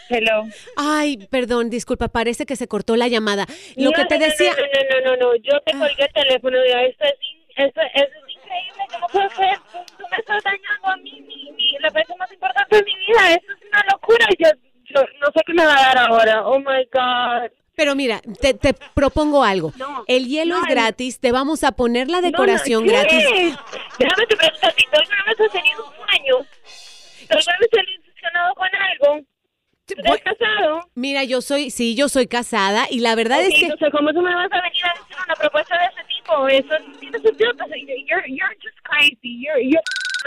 [0.09, 0.43] Hello.
[0.75, 3.45] Ay, perdón, disculpa, parece que se cortó la llamada.
[3.75, 4.51] Lo que No, te no, no, decía...
[4.55, 6.57] No, no, no, no, no, yo te colgué el teléfono.
[6.69, 8.83] Ya, esto es, in- esto, esto es increíble.
[8.91, 9.57] Yo no puedo creer.
[9.71, 12.95] Tú, tú me estás dañando a mí, mi, mi, la fecha más importante de mi
[12.95, 13.31] vida.
[13.33, 14.25] Esto es una locura.
[14.39, 14.49] Yo,
[14.85, 16.47] yo no sé qué me va a dar ahora.
[16.47, 17.51] Oh my God.
[17.75, 19.71] Pero mira, te, te propongo algo.
[20.07, 23.23] el hielo no, es gratis, te vamos a poner la decoración No, no, gratis.
[23.99, 26.37] Déjame te preguntar, si tú alguna vez has tenido un sueño,
[27.29, 29.27] ¿tú alguna vez te has ilusionado con algo?
[29.87, 30.89] ¿Tú estás casado?
[30.95, 33.61] Mira, yo soy, sí, yo soy casada y la verdad es que...
[33.63, 36.47] entonces, ¿cómo tú me vas a venir a decir una propuesta de ese tipo?
[36.49, 37.51] Eso no tiene sentido.
[37.57, 37.71] pues,
[38.07, 39.39] You're, you're just crazy.
[39.39, 39.81] You're, you're...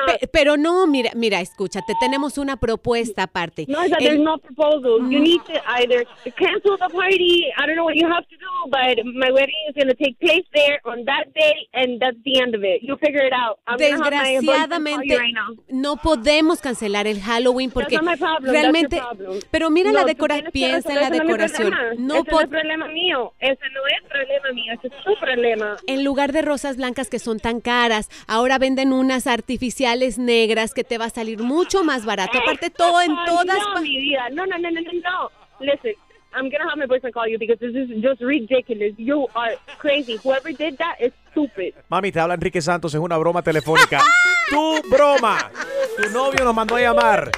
[0.07, 3.67] Pe- pero no, mira, mira, escúchate, tenemos una propuesta aparte.
[3.69, 5.01] No, that there's no proposal.
[5.11, 7.47] You need to either cancel the party.
[7.59, 10.17] I don't know what you have to do, but my wedding is going to take
[10.21, 12.83] place there on that day, and that's the end of it.
[12.83, 13.59] You figure it out.
[13.67, 15.57] I'm Desgraciadamente right now.
[15.69, 19.03] no podemos cancelar el Halloween porque That's not my problem, realmente
[19.51, 21.75] pero mira No, la decoración, piensa en la decoración.
[21.99, 23.33] No Ese no es problema mío.
[23.41, 24.73] Ese no es problema mío.
[24.75, 25.77] Ese es tu problema.
[25.87, 29.80] en lugar de rosas blancas que son tan caras, ahora venden unas artificiales
[30.19, 32.39] negras que te va a salir mucho más barato.
[32.39, 34.29] Aparte todo en todas no, mi vida.
[34.31, 35.31] No, no, no, no, no.
[35.61, 35.95] Listen,
[36.35, 38.95] I'm gonna have my boyfriend call you because this is just ridiculous.
[38.99, 40.19] You are crazy.
[40.23, 41.75] Whoever did that is stupid.
[41.89, 44.01] Mami, te habla Enrique Santos en una broma telefónica.
[44.51, 45.51] ¡Tu broma!
[45.97, 47.31] Tu novio nos mandó a llamar.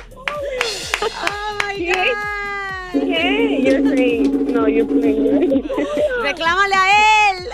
[1.76, 2.12] ¿Qué?
[2.92, 3.62] ¿Qué?
[3.62, 4.28] You're crazy.
[4.28, 5.62] No, you're playing.
[6.22, 7.48] Reclámale a él.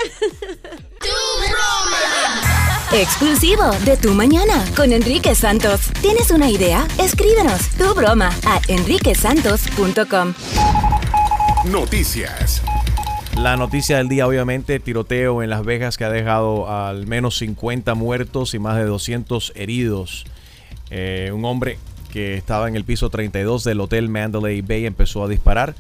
[2.92, 5.92] Exclusivo de Tu Mañana con Enrique Santos.
[6.00, 6.88] ¿Tienes una idea?
[6.98, 10.32] Escríbenos tu broma a enriquesantos.com.
[11.70, 12.62] Noticias.
[13.36, 17.94] La noticia del día, obviamente, tiroteo en Las Vegas que ha dejado al menos 50
[17.94, 20.24] muertos y más de 200 heridos.
[20.88, 21.78] Eh, un hombre
[22.10, 25.74] que estaba en el piso 32 del Hotel Mandalay Bay empezó a disparar,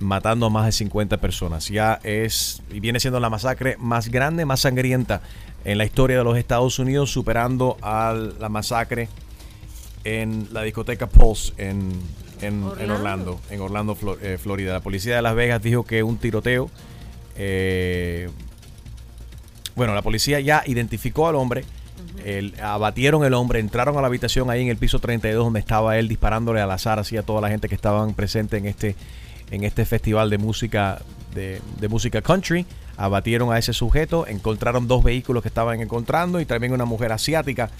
[0.00, 1.68] matando a más de 50 personas.
[1.68, 5.20] Ya es y viene siendo la masacre más grande, más sangrienta
[5.64, 9.08] en la historia de los Estados Unidos, superando a la masacre
[10.04, 11.92] en la discoteca Pulse en,
[12.40, 14.72] en- en Orlando, en Orlando, eh, Florida.
[14.72, 16.70] La policía de Las Vegas dijo que un tiroteo.
[17.36, 18.28] eh,
[19.74, 21.64] bueno, la policía ya identificó al hombre.
[22.24, 25.98] el- abatieron el hombre, entraron a la habitación ahí en el piso 32 donde estaba
[25.98, 28.94] él disparándole al azar así a toda la gente que estaban presentes en este,
[29.50, 31.00] en este festival de música
[31.34, 32.66] de, música country.
[32.96, 37.70] Abatieron a ese sujeto, encontraron dos vehículos que estaban encontrando y también una mujer asiática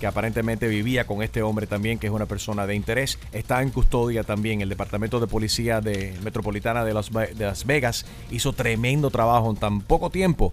[0.00, 3.18] que aparentemente vivía con este hombre también, que es una persona de interés.
[3.32, 4.60] Está en custodia también.
[4.60, 10.10] El Departamento de Policía de Metropolitana de Las, Vegas hizo tremendo trabajo en tan poco
[10.10, 10.52] tiempo,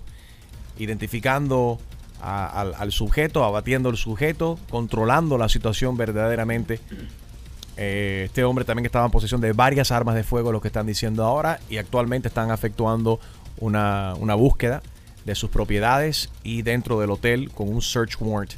[0.78, 1.80] identificando
[2.22, 6.80] al, al sujeto, abatiendo al sujeto, controlando la situación verdaderamente.
[7.82, 10.86] Eh, este hombre también estaba en posesión de varias armas de fuego, lo que están
[10.86, 13.22] diciendo ahora, y actualmente están efectuando
[13.58, 14.84] una, una búsqueda
[15.24, 18.52] de sus propiedades y dentro del hotel con un search warrant.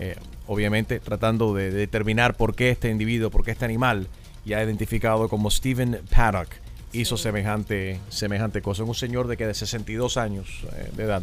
[0.00, 0.16] Eh,
[0.48, 4.08] obviamente tratando de, de determinar por qué este individuo, por qué este animal,
[4.44, 6.48] ya identificado como Stephen Paddock,
[6.92, 8.84] hizo semejante, semejante cosa.
[8.84, 10.46] Un señor de que de 62 años
[10.76, 11.22] eh, de edad.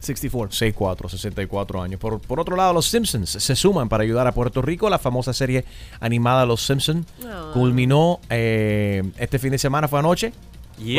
[0.00, 0.52] 64.
[0.52, 1.98] 64, 64 años.
[2.00, 4.88] Por, por otro lado, los Simpsons se suman para ayudar a Puerto Rico.
[4.90, 5.64] La famosa serie
[6.00, 7.06] animada Los Simpsons
[7.52, 10.32] culminó eh, este fin de semana, fue anoche.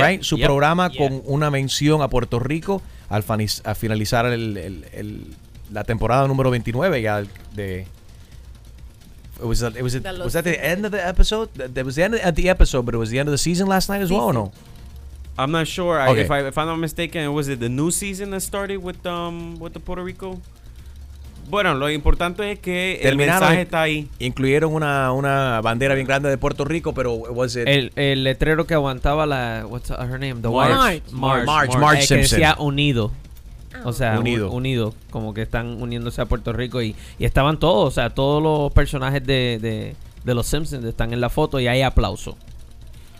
[0.02, 0.22] Right?
[0.22, 3.24] Su programa con una mención a Puerto Rico al,
[3.76, 5.36] finalizar el- el- el-
[5.72, 7.24] la temporada número 29 ya
[7.56, 7.86] de
[9.44, 11.54] It was, it was, los was that the end of the episode?
[11.56, 13.68] That was the end of the episode, but it was the end of the season
[13.68, 14.52] last night as well, or no?
[15.38, 16.00] I'm not sure.
[16.00, 16.22] I, Okay.
[16.22, 19.60] if I if I'm not mistaken, was it the new season that started with um
[19.60, 20.40] with the Puerto Rico?
[21.50, 24.08] Bueno, lo importante es que el mensaje está ahí.
[24.20, 28.66] Incluyeron una, una bandera bien grande de Puerto Rico, pero was it- El, el letrero
[28.66, 29.66] que aguantaba la.
[29.68, 30.36] What's her name?
[30.42, 31.02] The March.
[31.12, 31.46] March.
[31.46, 32.40] March, March Eh, que Simpson.
[32.40, 33.12] decía unido.
[33.86, 34.50] O sea, Unido.
[34.50, 34.90] unido.
[34.90, 34.94] unido.
[35.12, 36.82] Como que están uniéndose a Puerto Rico.
[36.82, 41.14] Y, y estaban todos, o sea, todos los personajes de, de, de los Simpsons están
[41.14, 42.38] en la foto y hay aplauso.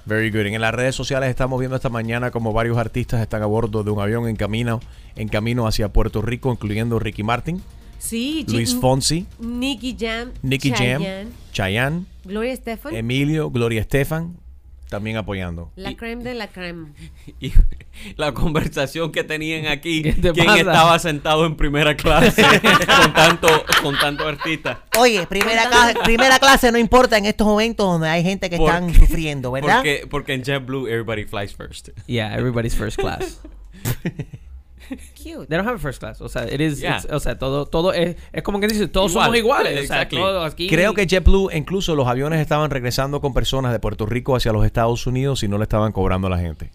[0.06, 0.48] Very good.
[0.48, 3.92] En las redes sociales estamos viendo esta mañana como varios artistas están a bordo de
[3.92, 4.82] un avión en camino,
[5.16, 7.62] en camino hacia Puerto Rico, incluyendo Ricky Martin,
[8.00, 10.32] Sí, Luis Fonsi, Nicky Jam.
[10.42, 12.94] Nicky Jam, Chayanne, Chayanne, Gloria Estefan.
[12.94, 14.36] Emilio, Gloria Estefan,
[14.94, 15.72] también apoyando.
[15.76, 16.94] La creme de la creme.
[17.40, 17.52] Y
[18.16, 20.60] la conversación que tenían aquí, te quién pasa?
[20.60, 22.44] estaba sentado en primera clase
[23.02, 23.48] con tanto
[23.82, 24.84] con tanto artista.
[25.00, 28.76] Oye, primera clase, primera clase no importa en estos momentos donde hay gente que Porque-
[28.76, 29.78] están sufriendo, ¿verdad?
[29.78, 31.90] Porque, porque en JetBlue everybody flies first.
[32.06, 33.42] Yeah, everybody's first class.
[35.16, 35.48] Cute.
[35.48, 36.22] They don't have a first class.
[36.22, 37.02] O sea, it is, Yeah.
[37.12, 39.26] o sea, todo, todo es, es como que dice, todos Igual.
[39.26, 39.72] somos iguales.
[39.84, 40.20] O sea, Exactly.
[40.46, 40.70] aquí.
[40.70, 44.66] Creo que JetBlue, incluso los aviones estaban regresando con personas de Puerto Rico hacia los
[44.66, 46.72] Estados Unidos y no le estaban cobrando a la gente.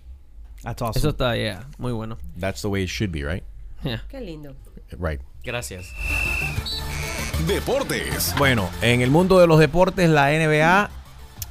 [0.63, 0.99] That's awesome.
[0.99, 2.19] Eso está, yeah, muy bueno.
[2.39, 3.45] That's the way it should be, right?
[3.85, 4.05] Yeah.
[4.09, 4.55] Qué lindo.
[4.99, 5.21] Right.
[5.45, 5.87] Gracias.
[7.47, 8.35] Deportes.
[8.39, 10.91] Bueno, en el mundo de los deportes, la NBA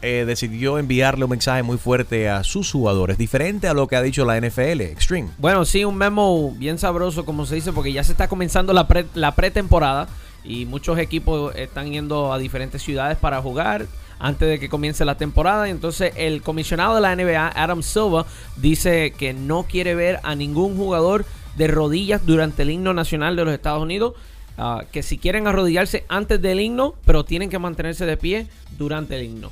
[0.01, 4.01] eh, decidió enviarle un mensaje muy fuerte a sus jugadores, diferente a lo que ha
[4.01, 5.29] dicho la NFL, Extreme.
[5.37, 8.87] Bueno, sí, un memo bien sabroso, como se dice, porque ya se está comenzando la,
[8.87, 10.07] pre- la pretemporada
[10.43, 13.85] y muchos equipos están yendo a diferentes ciudades para jugar
[14.19, 15.67] antes de que comience la temporada.
[15.69, 20.77] Entonces el comisionado de la NBA, Adam Silva, dice que no quiere ver a ningún
[20.77, 24.13] jugador de rodillas durante el himno nacional de los Estados Unidos.
[24.59, 29.15] ah, que si quieren arrodillarse antes del himno, pero tienen que mantenerse de pie durante
[29.15, 29.51] el himno.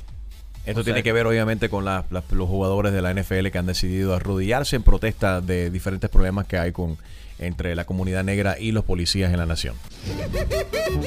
[0.66, 3.50] Esto O sea, tiene que ver obviamente con la- la- los jugadores de la NFL
[3.50, 6.98] que han decidido arrodillarse en protesta de diferentes problemas que hay con
[7.38, 9.74] entre la comunidad negra y los policías en la nación.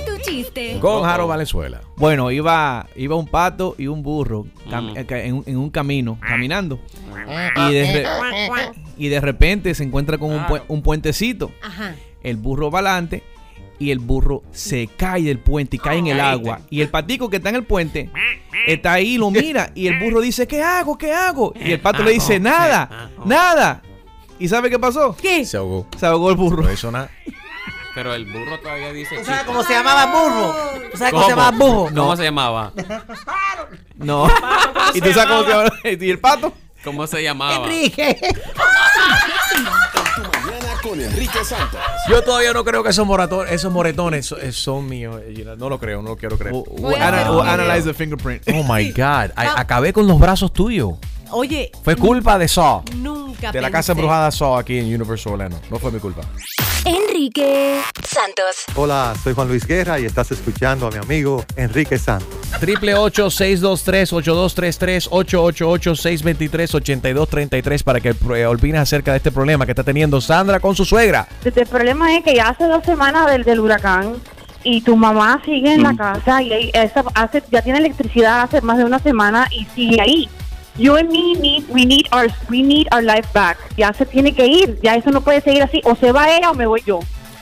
[0.06, 0.78] Tu chiste.
[0.80, 1.82] Con Jaro Valenzuela.
[1.98, 4.98] Bueno, iba, iba un pato y un burro cam- Mm.
[4.98, 6.80] eh, que- en, un- en un camino, caminando.
[7.67, 11.52] Y de, re- y de repente se encuentra con un, un puentecito.
[11.63, 11.95] Ajá.
[12.22, 13.24] El burro va adelante
[13.79, 16.59] y el burro se cae del puente y cae en el agua.
[16.69, 18.09] Y el patico que está en el puente
[18.67, 19.71] está ahí, lo mira.
[19.73, 20.97] Y el burro dice, ¿qué hago?
[20.97, 21.53] ¿Qué hago?
[21.55, 23.81] Y el pato le dice, nada, nada.
[24.37, 25.15] ¿Y sabe qué pasó?
[25.19, 25.45] ¿Qué?
[25.45, 25.87] Se ahogó.
[25.97, 26.63] Se ahogó el burro.
[26.63, 27.09] No hizo nada.
[27.95, 30.55] Pero el burro todavía dice ¿Tú sabes cómo se llamaba burro?
[30.91, 31.95] ¿Tú sabes cómo, se llamaba burro?
[31.95, 32.73] ¿Cómo se llamaba?
[33.95, 34.29] No.
[34.93, 35.71] ¿Y tú sabes cómo se llama?
[35.83, 36.53] ¿Y el pato?
[36.83, 37.65] ¿Cómo se llamaba?
[37.65, 38.17] Enrique.
[40.79, 41.79] Mañana con Enrique Santos.
[42.09, 45.19] Yo todavía no creo que esos, moratones, esos moretones eh, son míos.
[45.25, 45.45] eh.
[45.57, 46.55] No lo creo, no lo quiero creer.
[47.01, 48.43] Ana- analyze the fingerprint.
[48.49, 49.31] Oh my God.
[49.35, 49.55] Ah.
[49.57, 50.91] Acabé con los brazos tuyos.
[51.31, 52.83] Oye, Fue culpa de Saw.
[52.95, 55.59] nunca De la casa embrujada Saw aquí en Universal Orlando.
[55.69, 56.21] No fue mi culpa.
[57.19, 58.63] Enrique Santos.
[58.75, 62.29] Hola, soy Juan Luis Guerra y estás escuchando a mi amigo Enrique Santos.
[62.62, 64.13] Triple 623
[65.12, 70.62] 888 623 8233 para que eh, opines acerca de este problema que está teniendo Sandra
[70.62, 71.27] con su suegra.
[71.43, 74.15] El problema es que ya hace dos semanas del, del huracán
[74.63, 78.77] y tu mamá sigue en la casa y esa hace, ya tiene electricidad hace más
[78.77, 80.29] de una semana y sigue ahí.
[80.79, 83.57] You and me need, we need our, we need our life back.
[83.75, 85.81] Ya se tiene que ir, ya eso no puede seguir así.
[85.83, 86.99] O se va ella o me voy yo.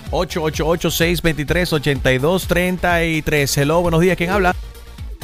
[0.10, 4.18] 888 623 8233 Hello, buenos días.
[4.18, 4.56] ¿Quién habla?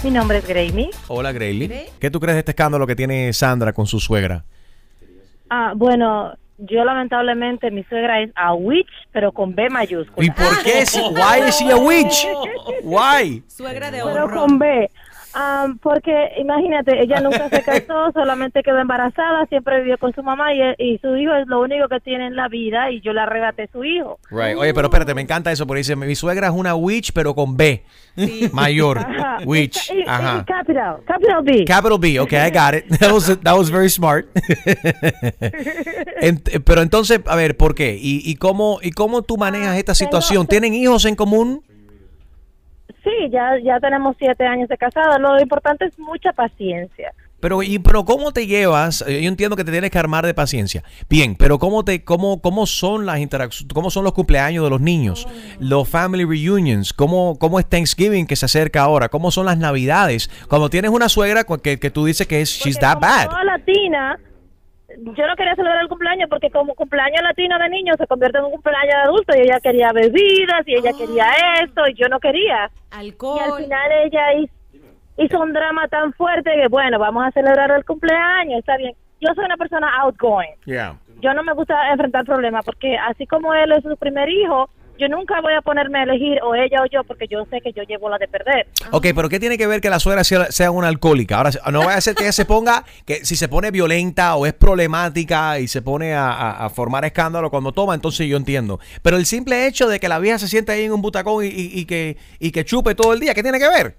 [0.03, 0.91] Mi nombre es Gracie.
[1.07, 1.85] Hola, Grayley.
[1.99, 4.43] ¿Qué tú crees de este escándalo que tiene Sandra con su suegra?
[5.49, 10.25] Ah, bueno, yo lamentablemente mi suegra es a witch, pero con B mayúscula.
[10.27, 10.83] ¿Y por qué?
[11.11, 12.27] Why is she a witch?
[12.83, 13.43] Why?
[13.47, 14.35] Suegra de Pero oro.
[14.35, 14.89] con B.
[15.35, 20.53] Ah, porque imagínate, ella nunca se casó, solamente quedó embarazada, siempre vivió con su mamá
[20.53, 23.21] y, y su hijo es lo único que tiene en la vida y yo le
[23.21, 24.19] arrebaté su hijo.
[24.29, 24.55] Right.
[24.57, 27.57] Oye, pero espérate, me encanta eso porque dice, mi suegra es una witch, pero con
[27.57, 27.83] B.
[28.53, 28.99] Mayor.
[28.99, 29.37] Ajá.
[29.45, 29.89] Witch.
[29.91, 30.45] Y- y- y Ajá.
[30.45, 31.65] capital, capital B.
[31.65, 32.85] Capital B, okay, I got it.
[32.99, 34.27] That was, that was very smart.
[36.21, 37.97] Ent- pero entonces, a ver, ¿por qué?
[37.99, 40.47] ¿Y, y cómo, ¿Y cómo tú manejas esta situación?
[40.47, 41.63] ¿Tienen hijos en común?
[43.03, 45.19] Sí, ya, ya tenemos siete años de casada.
[45.19, 47.11] Lo importante es mucha paciencia.
[47.41, 49.03] Pero, y, pero ¿cómo te llevas?
[49.05, 50.81] Eh, Yo entiendo que te tienes que armar de paciencia.
[51.09, 53.73] Bien, pero ¿cómo, te, cómo, cómo son las interacciones?
[53.73, 55.27] ¿Cómo son los cumpleaños de los niños?
[55.59, 56.93] Los family reunions.
[56.93, 59.09] ¿Cómo, ¿Cómo es Thanksgiving que se acerca ahora?
[59.09, 60.29] ¿Cómo son las navidades?
[60.47, 63.27] Cuando tienes una suegra que, que tú dices que es she's that bad.
[63.27, 64.17] Toda latina,
[64.97, 68.45] yo no quería celebrar el cumpleaños porque como cumpleaños latino de niños se convierte en
[68.45, 71.25] un cumpleaños de adulto y ella quería bebidas y ella quería
[71.63, 72.69] esto y yo no quería.
[72.91, 73.37] Alcohol.
[73.37, 74.53] Y al final ella hizo,
[75.17, 78.93] hizo un drama tan fuerte que bueno, vamos a celebrar el cumpleaños, está bien.
[79.19, 80.55] Yo soy una persona outgoing.
[80.65, 80.97] Yeah.
[81.21, 84.69] Yo no me gusta enfrentar problemas porque así como él es su primer hijo,
[85.03, 87.73] yo nunca voy a ponerme a elegir o ella o yo porque yo sé que
[87.73, 88.67] yo llevo la de perder.
[88.91, 91.37] Ok, pero ¿qué tiene que ver que la suegra sea, sea una alcohólica?
[91.37, 94.45] Ahora, no vaya a ser que ella se ponga, que si se pone violenta o
[94.45, 98.79] es problemática y se pone a, a- formar escándalo cuando toma, entonces yo entiendo.
[99.01, 101.85] Pero el simple hecho de que la vieja se siente ahí en un butacón y
[101.85, 103.95] que, y que chupe todo el día, ¿qué tiene que ver?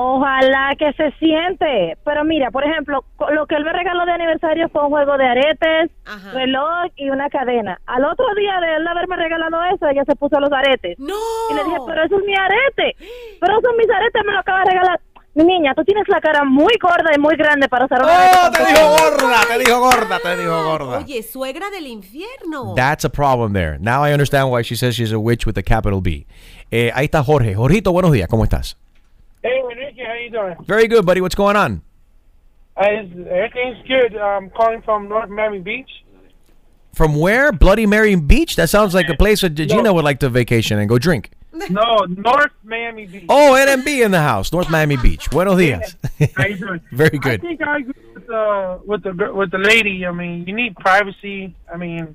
[0.00, 1.98] Ojalá que se siente.
[2.04, 5.26] Pero mira, por ejemplo, lo que él me regaló de aniversario fue un juego de
[5.26, 5.90] aretes,
[6.32, 7.80] reloj y una cadena.
[7.86, 10.98] Al otro día de él haberme regalado eso, ella se puso los aretes.
[10.98, 11.14] No.
[11.50, 12.96] Y le dije, pero eso es mi arete.
[13.40, 15.00] Pero esos mis aretes me lo acaba de regalar.
[15.34, 18.50] Mi niña, tú tienes la cara muy gorda y muy grande para usar una ¡Oh,
[18.50, 19.40] te dijo gorda!
[19.46, 20.98] Te dijo gorda, te dijo gorda.
[20.98, 22.74] Oye, suegra del infierno.
[22.74, 23.78] That's a problem there.
[23.78, 26.26] Now I understand why she says she's a witch with a capital B.
[26.70, 27.54] Eh, ahí está Jorge.
[27.54, 28.28] Jorgito, buenos días.
[28.28, 28.76] ¿Cómo estás?
[29.42, 30.56] Hey, Enrique, how you doing?
[30.66, 31.20] Very good, buddy.
[31.20, 31.82] What's going on?
[32.76, 34.16] Uh, everything's good.
[34.16, 35.90] I'm calling from North Miami Beach.
[36.94, 37.52] From where?
[37.52, 38.56] Bloody Mary Beach?
[38.56, 41.30] That sounds like a place where Gina would like to vacation and go drink.
[41.70, 43.24] No, North Miami Beach.
[43.28, 44.52] Oh, NMB in the house.
[44.52, 45.30] North Miami Beach.
[45.30, 45.96] Buenos días.
[46.36, 46.80] How you doing?
[46.92, 47.40] Very good.
[47.40, 50.06] I think I agree with, uh, with the with the lady.
[50.06, 51.54] I mean, you need privacy.
[51.72, 52.14] I mean,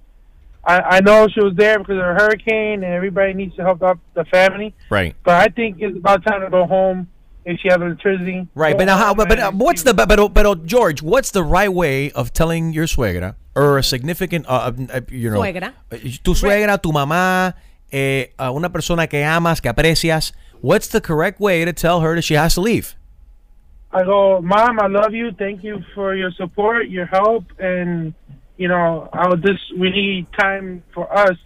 [0.66, 3.82] I I know she was there because of a hurricane, and everybody needs to help
[3.84, 4.74] out the family.
[4.90, 5.16] Right.
[5.24, 7.10] But I think it's about time to go home
[7.46, 8.48] if she has electricity.
[8.56, 9.14] Right, but now how?
[9.14, 9.94] But, but uh, what's the?
[9.94, 14.46] But, but, but George, what's the right way of telling your suegra or a significant,
[14.48, 15.74] uh, uh, you know, Suegra.
[15.92, 17.54] uh, tu suegra, tu mamá,
[17.92, 20.34] eh, a una persona que amas, que aprecias?
[20.62, 22.96] What's the correct way to tell her that she has to leave?
[23.92, 25.32] I go, Mom, I love you.
[25.38, 28.14] Thank you for your support, your help, and
[28.58, 31.38] you know, I will just we need time for us.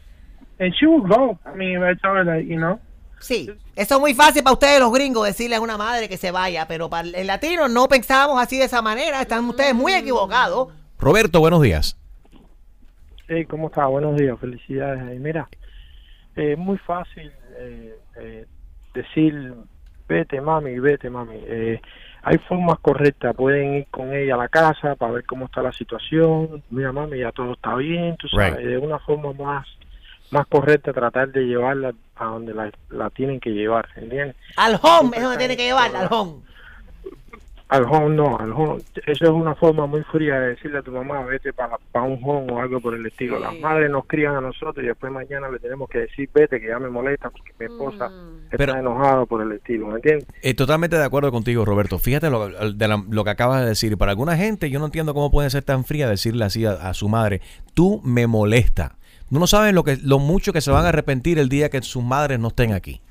[0.59, 1.37] And she will go.
[1.45, 2.79] I mean, if I tell her that, you know.
[3.19, 6.31] Sí, eso es muy fácil para ustedes los gringos decirle a una madre que se
[6.31, 10.69] vaya, pero para el latino no pensamos así de esa manera, están ustedes muy equivocados.
[10.99, 11.97] Roberto, buenos días.
[13.27, 13.85] Hey, ¿cómo está?
[13.87, 15.01] Buenos días, felicidades.
[15.03, 15.19] ahí.
[15.19, 15.49] mira,
[16.35, 18.45] eh, es muy fácil eh, eh,
[18.93, 19.53] decir,
[20.07, 21.35] vete mami, vete mami.
[21.45, 21.81] Eh,
[22.23, 25.71] hay formas correctas, pueden ir con ella a la casa para ver cómo está la
[25.73, 26.63] situación.
[26.69, 28.67] Mira mami, ya todo está bien, tú sabes, Right.
[28.67, 29.67] de una forma más
[30.31, 34.35] más correcta tratar de llevarla a donde la, la tienen que llevar, ¿entiendes?
[34.55, 36.41] Al home es donde tiene que llevarla, al home.
[37.69, 38.81] Al home no, al home.
[39.05, 42.17] Eso es una forma muy fría de decirle a tu mamá, vete para, para un
[42.23, 43.37] home o algo por el estilo.
[43.39, 46.67] Las madres nos crían a nosotros y después mañana le tenemos que decir, vete, que
[46.69, 48.09] ya me molesta porque mi esposa
[48.45, 50.25] está Pero- enojada por el estilo, ¿me entiendes?
[50.43, 51.99] Eh, totalmente de acuerdo contigo, Roberto.
[51.99, 53.97] Fíjate lo, de la- lo que acabas de decir.
[53.97, 56.93] Para alguna gente, yo no entiendo cómo puede ser tan fría decirle así a, a
[56.93, 57.41] su madre,
[57.73, 58.95] tú me molesta.
[59.29, 62.03] No saben lo, que, lo mucho que se van a arrepentir el día que sus
[62.03, 63.01] madres no estén aquí.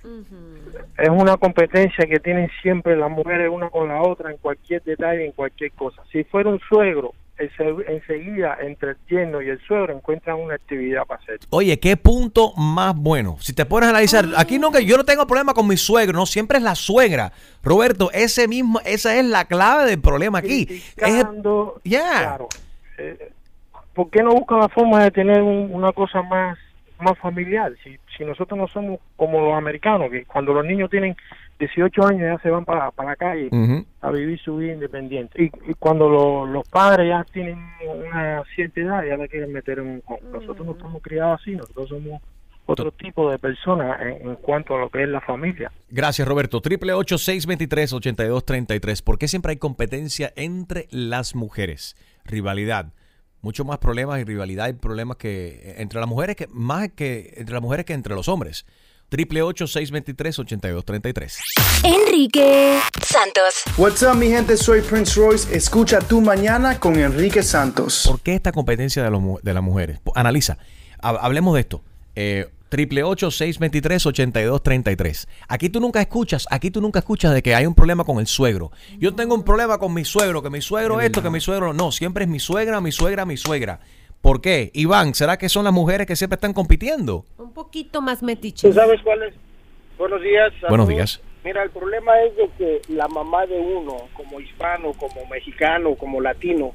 [0.98, 5.26] Es una competencia que tienen siempre las mujeres una con la otra en cualquier detalle,
[5.26, 6.02] en cualquier cosa.
[6.10, 11.20] Si fuera un suegro, enseguida entre el yerno y el suegro encuentran una actividad para
[11.22, 11.40] hacer.
[11.50, 13.36] Oye, qué punto más bueno.
[13.40, 16.14] Si te pones a analizar, aquí no que yo no tengo problema con mi suegro,
[16.18, 17.32] no siempre es la suegra.
[17.62, 20.62] Roberto, ese mismo, esa es la clave del problema aquí.
[20.62, 22.18] Es- Criticando, Yeah.
[22.20, 22.48] claro.
[22.96, 23.32] Eh,
[23.96, 26.56] ¿Por qué no buscan la forma de tener un- una cosa más
[26.98, 27.72] más familiar?
[27.84, 31.14] Si, si nosotros no somos como los americanos, que cuando los niños tienen
[31.58, 33.50] 18 años ya se van para, para la calle
[34.00, 35.42] a vivir su vida independiente.
[35.42, 39.78] Y, y cuando lo- los padres ya tienen una cierta edad, ya la quieren meter
[39.80, 40.02] en un.
[40.32, 42.22] Nosotros no estamos criados así, nosotros somos
[42.64, 45.70] otro tipo de personas en, en cuanto a lo que es la familia.
[45.90, 46.60] Gracias, Roberto.
[46.62, 51.94] Triple 8233 ¿Por qué siempre hay competencia entre las mujeres?
[52.24, 52.86] Rivalidad.
[53.42, 57.54] Mucho más problemas y rivalidad y problemas que entre las mujeres que más que entre
[57.54, 58.64] las mujeres que entre los hombres.
[59.08, 61.38] Triple 8233
[61.84, 63.62] Enrique Santos.
[63.76, 64.56] What's up, mi gente?
[64.56, 65.54] Soy Prince Royce.
[65.56, 68.02] Escucha tu mañana con Enrique Santos.
[68.06, 70.00] ¿Por qué esta competencia de, los de las mujeres?
[70.16, 70.58] Analiza.
[71.00, 71.82] Ha- Hablemos de esto.
[72.16, 77.74] Eh, Triple 8233 Aquí tú nunca escuchas, aquí tú nunca escuchas de que hay un
[77.74, 78.70] problema con el suegro.
[78.98, 81.92] Yo tengo un problema con mi suegro, que mi suegro esto, que mi suegro no.
[81.92, 83.80] Siempre es mi suegra, mi suegra, mi suegra.
[84.20, 84.70] ¿Por qué?
[84.74, 87.24] Iván, ¿será que son las mujeres que siempre están compitiendo?
[87.38, 88.68] Un poquito más metiche.
[88.68, 89.34] ¿Tú sabes cuál es?
[89.98, 90.52] Buenos días.
[90.68, 91.20] Buenos días.
[91.44, 96.20] Mira, el problema es de que la mamá de uno, como hispano, como mexicano, como
[96.20, 96.72] latino,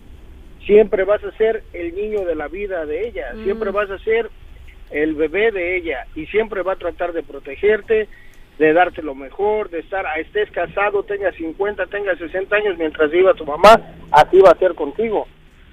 [0.66, 4.30] siempre vas a ser el niño de la vida de ella, siempre vas a ser
[4.92, 8.08] el bebé de ella y siempre va a tratar de protegerte,
[8.60, 13.10] de darte lo mejor, de estar, a- estés casado, tengas 50, tengas 60 años mientras
[13.10, 13.74] viva tu mamá,
[14.12, 15.28] así va a ser contigo.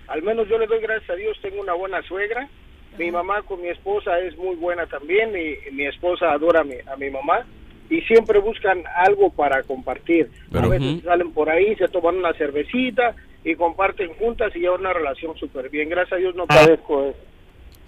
[0.07, 2.49] Al menos yo le doy gracias a Dios, tengo una buena suegra.
[2.97, 6.75] Mi mamá con mi esposa es muy buena también y mi esposa adora a mi,
[6.87, 7.45] a mi mamá
[7.91, 10.31] y siempre buscan algo para compartir.
[10.51, 13.14] Pero- a veces salen por ahí, se toman una cervecita
[13.45, 15.89] y comparten juntas y llevan una relación súper bien.
[15.91, 17.19] Gracias a Dios no padezco eso.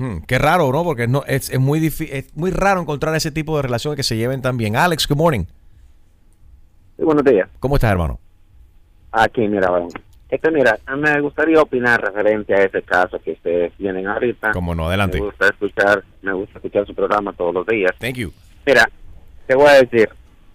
[0.00, 0.82] Hmm, qué raro, ¿no?
[0.82, 4.16] Porque no, es, es muy es muy raro encontrar ese tipo de relaciones que se
[4.16, 4.74] lleven tan bien.
[4.74, 5.44] Alex, good morning.
[6.96, 7.50] buenos días.
[7.58, 8.18] ¿Cómo estás, hermano?
[9.12, 9.88] Aquí, mira, bueno.
[10.30, 14.52] Es que, mira, me gustaría opinar referente a ese caso que ustedes tienen ahorita.
[14.52, 15.18] Cómo no, adelante.
[15.18, 17.92] Me gusta escuchar, me gusta escuchar su programa todos los días.
[17.98, 18.32] Thank you.
[18.64, 18.88] Mira,
[19.46, 20.08] te voy a decir,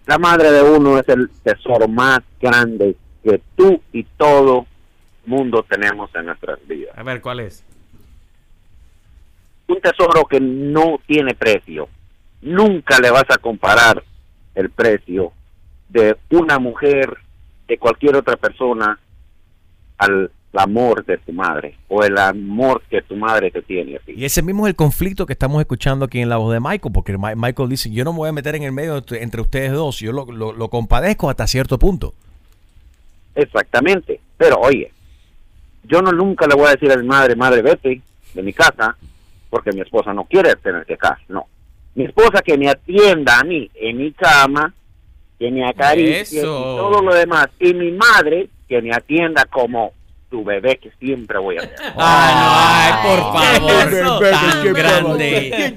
[0.08, 4.66] la madre de uno es el tesoro más grande que tú y todo
[5.28, 6.98] mundo tenemos en nuestras vidas.
[6.98, 7.64] A ver, ¿cuál es?
[9.68, 11.88] Un tesoro que no tiene precio.
[12.42, 14.04] Nunca le vas a comparar
[14.54, 15.32] el precio
[15.90, 17.18] de una mujer,
[17.68, 19.00] de cualquier otra persona,
[19.98, 24.00] al amor de tu madre o el amor que tu madre te tiene.
[24.08, 26.94] Y ese mismo es el conflicto que estamos escuchando aquí en la voz de Michael,
[26.94, 29.72] porque Michael dice, yo no me voy a meter en el medio entre entre ustedes
[29.74, 32.14] dos, yo lo, lo- lo compadezco hasta cierto punto.
[33.36, 34.20] Exactamente.
[34.38, 34.92] Pero oye,
[35.84, 38.02] yo no nunca le voy a decir a mi madre, madre, vete
[38.34, 38.96] de mi casa,
[39.56, 41.22] porque mi esposa no quiere tener que casa.
[41.30, 41.46] No.
[41.94, 44.74] Mi esposa que me atienda a mí en mi cama,
[45.40, 47.48] que me acaricie y todo lo demás.
[47.58, 49.94] Y mi madre que me atienda como
[50.36, 51.72] tu bebé que siempre voy a ser.
[51.96, 54.20] Ay, por favor.
[54.20, 55.74] Tan grande.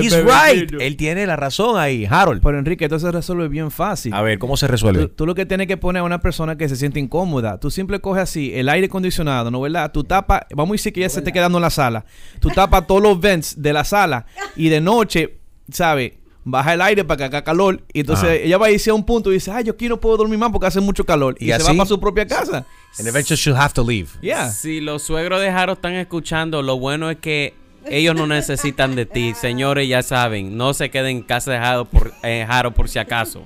[0.00, 0.72] He's right.
[0.80, 2.42] Él tiene la razón ahí, Harold.
[2.42, 4.12] Pero Enrique, esto se resuelve bien fácil.
[4.12, 5.02] A ver, ¿cómo se resuelve?
[5.02, 7.60] Tú, tú lo que tienes que poner a una persona que se siente incómoda.
[7.60, 9.92] Tú siempre coges así el aire acondicionado, ¿no verdad?
[9.92, 12.04] Tú tapas, vamos a decir que ya se esté quedando en la sala.
[12.40, 14.26] Tú tapas todos los vents de la sala
[14.56, 15.38] y de noche,
[15.70, 16.14] ¿sabes?
[16.44, 17.82] Baja el aire para que haga calor.
[17.92, 18.34] Y entonces Ajá.
[18.34, 20.38] ella va a irse a un punto y dice, ay, yo aquí no puedo dormir
[20.38, 21.36] más porque hace mucho calor.
[21.38, 22.66] Y, Y se va para su propia casa.
[22.98, 24.10] And eventually she'll have to leave.
[24.20, 24.50] Yeah.
[24.50, 27.54] Si los suegros de Jaro están escuchando, lo bueno es que
[27.88, 29.34] ellos no necesitan de ti.
[29.34, 32.98] Señores, ya saben, no se queden en casa de Jaro por, eh, Jaro por si
[32.98, 33.44] acaso.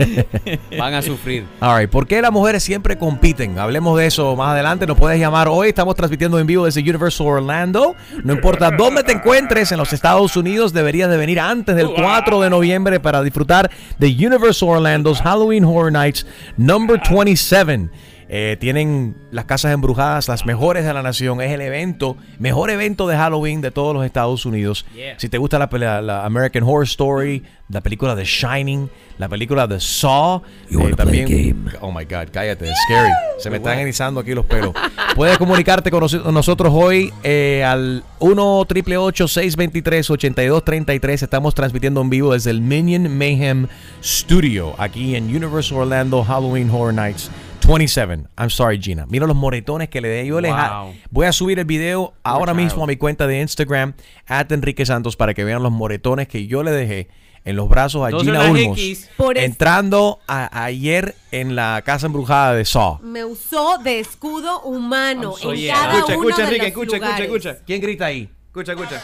[0.78, 1.44] Van a sufrir.
[1.60, 3.58] All right, ¿por qué las mujeres siempre compiten?
[3.58, 4.86] Hablemos de eso más adelante.
[4.86, 5.68] Nos puedes llamar hoy.
[5.68, 7.94] Estamos transmitiendo en vivo desde Universal Orlando.
[8.24, 12.40] No importa dónde te encuentres en los Estados Unidos, deberías de venir antes del 4
[12.40, 17.90] de noviembre para disfrutar de Universal Orlando's Halloween Horror Nights number 27.
[18.28, 21.40] Eh, tienen las casas embrujadas, las mejores de la nación.
[21.40, 24.84] Es el evento, mejor evento de Halloween de todos los Estados Unidos.
[24.94, 25.18] Yeah.
[25.18, 29.68] Si te gusta la, pelea- la American Horror Story, la película The Shining, la película
[29.68, 31.68] The Saw, eh, también.
[31.80, 33.10] Oh my God, cállate, es scary.
[33.38, 34.72] Se me están erizando aquí los pelos.
[35.14, 42.10] Puedes comunicarte con nos- nosotros hoy eh, al 1 888 623 8233 Estamos transmitiendo en
[42.10, 43.66] vivo desde el Minion Mayhem
[44.02, 47.30] Studio aquí en Universal Orlando Halloween Horror Nights
[47.66, 48.28] 27.
[48.38, 49.06] I'm sorry, Gina.
[49.08, 50.26] Mira los moretones que le dé.
[50.26, 50.94] Yo les Wow.
[51.10, 52.64] voy a subir el video ahora child.
[52.64, 53.94] mismo a mi cuenta de Instagram,
[54.26, 57.08] at Enrique Santos, para que vean los moretones que yo le dejé
[57.44, 58.78] en los brazos a Those Gina Ulmos.
[59.16, 63.00] Por Entrando a- ayer en la casa embrujada de Saw.
[63.02, 66.98] Me usó de escudo humano en cada escucha, uno escucha, de Enrique, los escucha, escucha,
[66.98, 67.26] lugares.
[67.26, 67.56] escucha.
[67.66, 68.30] ¿Quién grita ahí?
[68.48, 69.02] Escucha, escucha.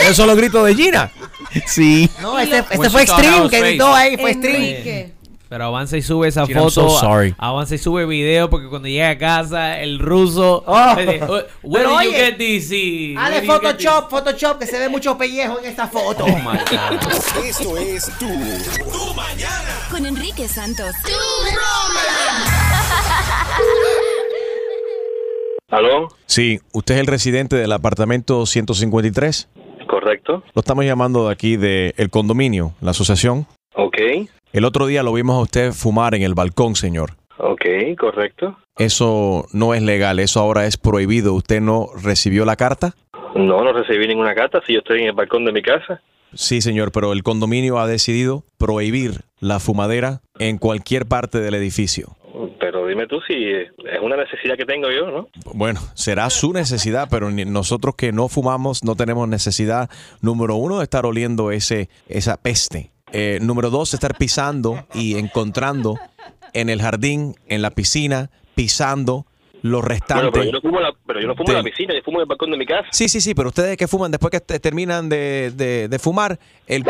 [0.00, 1.10] Esos son los gritos de Gina.
[1.66, 2.08] Sí.
[2.20, 5.20] No, ese, ese When fue Extreme was que gritó ahí, fue Extreme.
[5.48, 6.70] Pero avanza y sube esa foto.
[6.70, 7.34] so sorry.
[7.36, 10.62] Avanza y sube video porque cuando llega a casa, el ruso.
[10.64, 10.94] Oh.
[10.96, 12.70] dice, "Where Pero did you oye, get this?
[12.70, 15.88] Hale where did you get this?" Photoshop, Photoshop, que se ve mucho pellejo en esta
[15.88, 16.24] foto.
[16.24, 17.44] Oh my God.
[17.44, 19.88] Esto es Tu, tu Mañana.
[19.90, 20.94] Con Enrique Santos.
[25.68, 26.08] ¿Aló?
[26.26, 29.48] Sí, usted es el residente del apartamento 153.
[29.90, 30.44] Correcto.
[30.54, 33.46] Lo estamos llamando de aquí del condominio, la asociación.
[33.74, 33.98] Ok.
[34.52, 37.14] El otro día lo vimos a usted fumar en el balcón, señor.
[37.38, 37.64] Ok,
[37.98, 38.56] correcto.
[38.78, 41.34] Eso no es legal, eso ahora es prohibido.
[41.34, 42.94] ¿Usted no recibió la carta?
[43.34, 46.00] No, no recibí ninguna carta si yo estoy en el balcón de mi casa.
[46.34, 52.16] Sí, señor, pero el condominio ha decidido prohibir la fumadera en cualquier parte del edificio.
[52.70, 55.28] Pero dime tú si es una necesidad que tengo yo, ¿no?
[55.54, 59.90] Bueno, será su necesidad, pero nosotros que no fumamos no tenemos necesidad,
[60.20, 62.92] número uno, de estar oliendo ese, esa peste.
[63.10, 65.98] Eh, número dos, estar pisando y encontrando
[66.52, 69.26] en el jardín, en la piscina, pisando
[69.62, 70.30] los Bueno, restantes.
[70.32, 72.18] pero yo no fumo, en la, pero yo no fumo en la piscina, yo fumo
[72.18, 72.88] en el balcón de mi casa.
[72.92, 76.38] Sí, sí, sí, pero ustedes que fuman, después que te- terminan de, de- de fumar,
[76.66, 76.84] el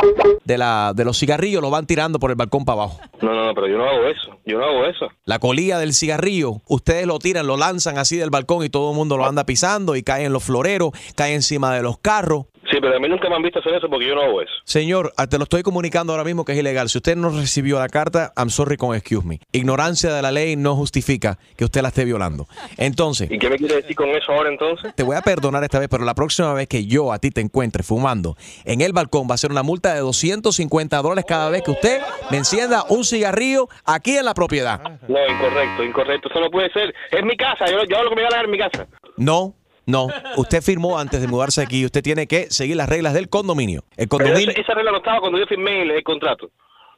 [0.44, 3.00] de, la, de los cigarrillos lo van tirando por el balcón para abajo.
[3.22, 4.36] No, no, no, pero yo no hago eso.
[4.46, 5.08] Yo no hago eso.
[5.24, 8.96] La colilla del cigarrillo, ustedes lo tiran, lo lanzan así del balcón y todo el
[8.96, 12.46] mundo lo anda pisando y cae en los floreros, cae encima de los carros.
[12.80, 14.52] Pero a mí nunca me han visto hacer eso porque yo no hago eso.
[14.64, 16.88] Señor, ah, te lo estoy comunicando ahora mismo que es ilegal.
[16.88, 19.40] Si usted no recibió la carta, I'm sorry con excuse me.
[19.52, 22.46] Ignorancia de la ley no justifica que usted la esté violando.
[22.76, 24.94] Entonces, ¿Y qué me quiere decir con eso ahora entonces?
[24.94, 27.40] te voy a perdonar esta vez, pero la próxima vez que yo a ti te
[27.40, 31.62] encuentre fumando en el balcón va a ser una multa de 250 dólares cada vez
[31.62, 32.00] que usted
[32.30, 34.80] me encienda un cigarrillo aquí en la propiedad.
[35.08, 36.28] No, incorrecto, incorrecto.
[36.30, 36.94] Eso no puede ser.
[37.10, 37.66] Es mi casa.
[37.70, 38.86] Yo, yo lo que me da la gana en mi casa.
[39.16, 39.54] No,
[39.90, 40.08] no.
[40.36, 41.84] Usted firmó antes de mudarse aquí.
[41.84, 43.84] Usted tiene que seguir las reglas del condominio.
[43.96, 44.50] El Pero condominio.
[44.52, 46.50] esa, esa regla no estaba cuando yo firmé el, el contrato.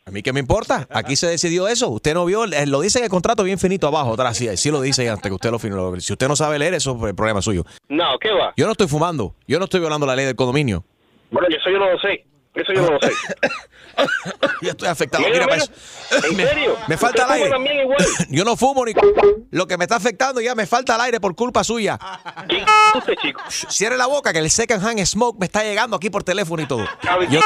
[0.05, 0.87] A mí qué me importa.
[0.91, 1.89] Aquí se decidió eso.
[1.89, 4.37] Usted no vio, eh, lo dice en el contrato bien finito abajo, atrás.
[4.37, 5.99] Sí, sí lo dice antes que usted lo firmó.
[6.01, 7.65] Si usted no sabe leer, eso es el problema suyo.
[7.89, 8.53] No, ¿qué va?
[8.57, 9.37] Yo no estoy fumando.
[9.47, 10.85] Yo no estoy violando la ley del condominio.
[11.31, 12.25] Bueno, eso yo no lo sé.
[12.55, 13.11] Eso yo no lo sé.
[14.63, 15.23] Yo estoy afectado.
[15.25, 15.47] Mira, Mira,
[16.11, 16.77] pues, ¿En me- serio?
[16.89, 17.87] Me falta el ¿Usted fuma aire.
[18.31, 18.93] Yo no fumo ni.
[19.51, 21.99] Lo que me está afectando ya me falta el aire por culpa suya.
[22.97, 23.41] usted, chico?
[23.49, 26.67] Cierre la boca que el second hand smoke me está llegando aquí por teléfono y
[26.67, 26.87] todo.
[27.31, 27.41] Yo,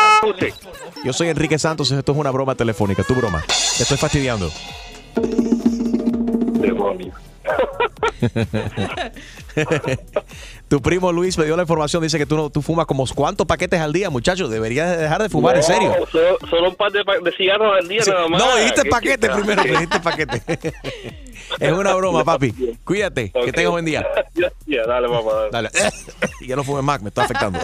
[1.05, 3.43] yo soy Enrique Santos, esto es una broma telefónica, tu broma.
[3.77, 4.51] Te estoy fastidiando.
[6.61, 7.13] Demonio.
[10.69, 13.47] tu primo Luis me dio la información, dice que tú, no, tú fumas como cuántos
[13.47, 14.49] paquetes al día, muchacho.
[14.49, 15.95] Deberías de dejar de fumar, en serio.
[16.11, 17.05] Solo, solo un par de,
[17.37, 18.11] cigarros al día Sí.
[18.11, 18.43] nada más.
[18.43, 19.37] No, dijiste ¿Qué paquete chica?
[19.37, 20.43] primero, dijiste paquete.
[21.61, 22.77] es una broma, papi.
[22.85, 23.53] Cuídate, que Ok.
[23.53, 24.07] tengas buen día.
[24.35, 25.49] Ya, ya, dale, papá.
[25.51, 25.71] Dale.
[26.47, 27.59] ya no fumes más, me está afectando.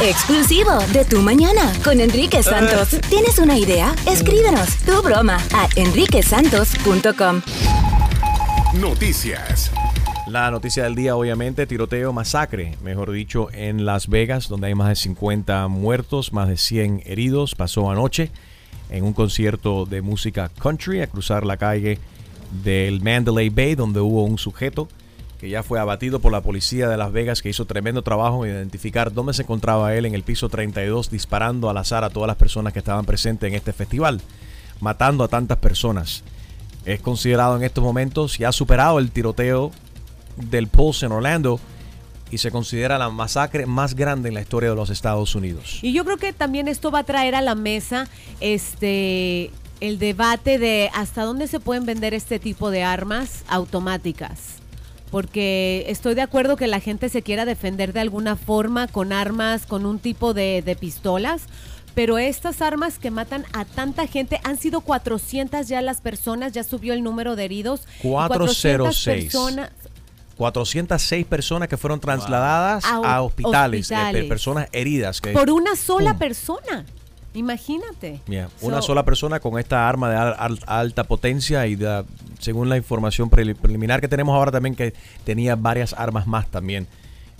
[0.00, 3.00] Exclusivo de Tu Mañana con Enrique Santos.
[3.08, 3.94] ¿Tienes una idea?
[4.06, 7.40] Escríbenos tu broma a enriquesantos.com.
[8.80, 9.70] Noticias.
[10.26, 14.88] La noticia del día, obviamente, tiroteo, masacre, mejor dicho, en Las Vegas, donde hay más
[14.88, 17.54] de 50 muertos, más de 100 heridos.
[17.54, 18.30] Pasó anoche
[18.90, 22.00] en un concierto de música country a cruzar la calle
[22.64, 24.88] del Mandalay Bay, donde hubo un sujeto
[25.44, 28.52] que ya fue abatido por la policía de Las Vegas, que hizo tremendo trabajo en
[28.52, 32.38] identificar dónde se encontraba él en el piso 32, disparando al azar a todas las
[32.38, 34.22] personas que estaban presentes en este festival,
[34.80, 36.24] matando a tantas personas.
[36.86, 39.70] Es considerado en estos momentos y ha superado el tiroteo
[40.36, 41.60] del Pulse en Orlando
[42.30, 45.78] y se considera la masacre más grande en la historia de los Estados Unidos.
[45.82, 48.08] Y yo creo que también esto va a traer a la mesa
[48.40, 54.63] este el debate de hasta dónde se pueden vender este tipo de armas automáticas.
[55.14, 59.64] Porque estoy de acuerdo que la gente se quiera defender de alguna forma con armas,
[59.64, 61.42] con un tipo de, de pistolas,
[61.94, 66.64] pero estas armas que matan a tanta gente, han sido 400 ya las personas, ya
[66.64, 67.82] subió el número de heridos.
[68.00, 69.22] y 406.
[69.26, 69.70] personas
[70.36, 74.24] 406 personas que fueron trasladadas A a, ho- hospitales, eh, hospitales.
[74.24, 75.20] personas heridas.
[75.20, 76.84] Que, por una sola persona.
[77.34, 78.20] Imagínate.
[78.28, 82.04] Yeah, Una So- sola persona con esta arma de al- al- alta potencia y de-
[82.38, 86.86] según la información preli- preliminar que tenemos ahora también que tenía varias armas más también.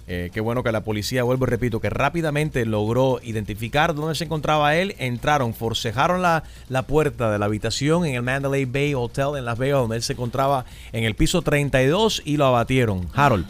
[0.06, 4.24] Eh, qué bueno que la policía, vuelvo y repito, que rápidamente logró identificar dónde se
[4.24, 4.94] encontraba él.
[4.98, 9.56] Entraron, forcejaron la, la puerta de la habitación en el Mandalay Bay Hotel en Las
[9.56, 13.08] Vegas, donde él se encontraba en el piso 32 y lo abatieron.
[13.14, 13.46] Harold,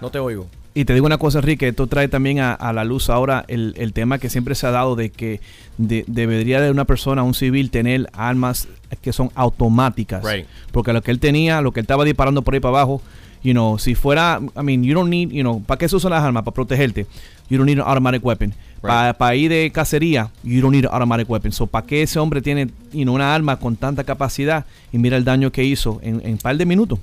[0.00, 0.48] no te oigo.
[0.72, 3.74] Y te digo una cosa, Enrique, esto trae también a, a la luz ahora el,
[3.76, 5.40] el tema que siempre se ha dado de que
[5.78, 8.68] de- debería de una persona, un civil, tener armas
[9.02, 10.22] que son automáticas.
[10.24, 10.46] Right.
[10.70, 13.02] Porque lo que él tenía, lo que él estaba disparando por ahí para abajo,
[13.42, 16.12] you know, si fuera, I mean, you don't need, you know, ¿para qué se usan
[16.12, 16.44] las armas?
[16.44, 17.06] Para protegerte.
[17.48, 18.54] You don't need an automatic weapon.
[18.80, 21.50] Para ir de cacería, you don't need an automatic weapon.
[21.50, 24.66] So, ¿para qué ese hombre tiene you know, una arma con tanta capacidad?
[24.92, 27.00] Y mira el daño que hizo en un par de minutos.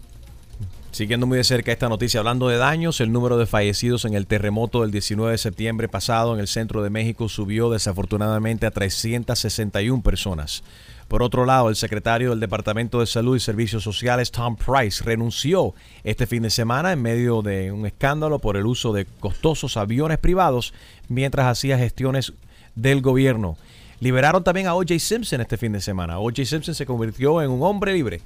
[0.97, 4.25] Siguiendo muy de cerca esta noticia, hablando de daños, el número de fallecidos en el
[4.25, 10.01] terremoto del 19 de septiembre pasado en el centro de México subió desafortunadamente a 361
[10.01, 10.63] personas.
[11.07, 15.75] Por otro lado, el secretario del Departamento de Salud y Servicios Sociales, Tom Price, renunció
[16.03, 20.17] este fin de semana en medio de un escándalo por el uso de costosos aviones
[20.17, 20.73] privados
[21.09, 22.33] mientras hacía gestiones
[22.73, 23.55] del gobierno.
[23.99, 24.97] Liberaron también a O.J.
[24.97, 26.17] Simpson este fin de semana.
[26.17, 26.43] O.J.
[26.43, 28.21] Simpson se convirtió en un hombre libre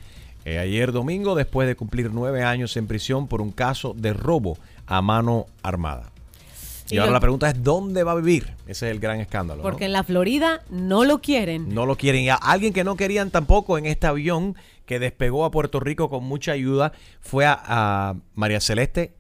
[0.46, 4.58] eh, ayer domingo después de cumplir nueve años en prisión por un caso de robo
[4.88, 6.12] a mano armada.
[6.90, 8.54] Y Y ahora lo- la pregunta es, ¿dónde va a vivir?
[8.68, 9.58] Ese es el gran escándalo.
[9.60, 9.64] ¿no?
[9.70, 11.74] Porque en la Florida no lo quieren.
[11.74, 12.24] No lo quieren.
[12.24, 16.10] Y a alguien que no querían tampoco en este avión que despegó a Puerto Rico
[16.10, 19.14] con mucha ayuda fue a, a María Celeste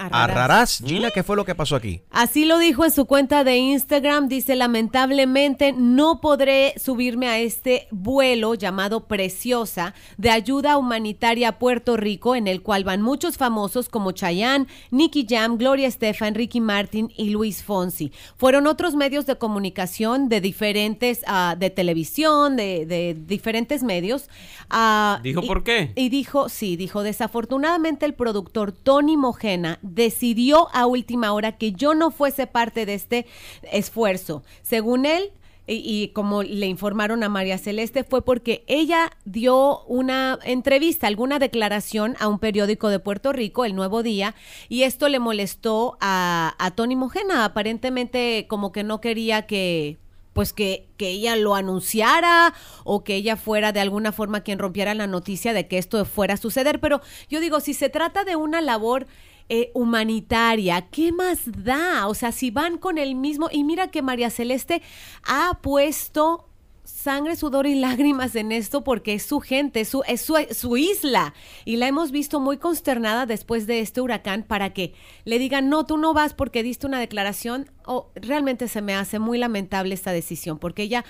[0.00, 0.30] Arrarás.
[0.30, 0.82] Arrarás.
[0.86, 2.00] Gina, ¿qué fue lo que pasó aquí?
[2.10, 4.28] Así lo dijo en su cuenta de Instagram.
[4.28, 11.96] Dice, lamentablemente no podré subirme a este vuelo llamado Preciosa de ayuda humanitaria a Puerto
[11.96, 17.12] Rico, en el cual van muchos famosos como Chayanne, Nicky Jam, Gloria Estefan, Ricky Martin
[17.16, 18.12] y Luis Fonsi.
[18.36, 24.28] Fueron otros medios de comunicación de diferentes, ah, de televisión, de, de diferentes medios.
[24.70, 25.92] ah, ¿Dijo y- por qué?
[25.94, 31.94] y dijo, sí, dijo, desafortunadamente el productor Tony Mojena decidió a última hora que yo
[31.94, 33.26] no fuese parte de este
[33.62, 34.42] esfuerzo.
[34.62, 35.32] Según él,
[35.72, 42.16] y, como le informaron a María Celeste, fue porque ella dio una entrevista, alguna declaración
[42.18, 44.34] a un periódico de Puerto Rico, El Nuevo Día,
[44.68, 47.44] y esto le molestó a, a Tony Mojena.
[47.44, 49.98] Aparentemente como que no quería que
[50.32, 54.94] pues que, que ella lo anunciara o que ella fuera de alguna forma quien rompiera
[54.94, 56.80] la noticia de que esto fuera a suceder.
[56.80, 59.06] Pero yo digo, si se trata de una labor
[59.52, 62.06] eh, humanitaria, ¿qué más da?
[62.06, 63.48] O sea, si van con el mismo...
[63.50, 64.80] Y mira que María Celeste
[65.24, 66.46] ha puesto
[66.84, 70.76] sangre, sudor y lágrimas en esto porque es su gente, es su, es su, su
[70.76, 71.34] isla.
[71.64, 74.94] Y la hemos visto muy consternada después de este huracán para que
[75.24, 77.68] le digan, no, tú no vas porque diste una declaración.
[77.86, 81.04] Oh, realmente se me hace muy lamentable esta decisión porque ella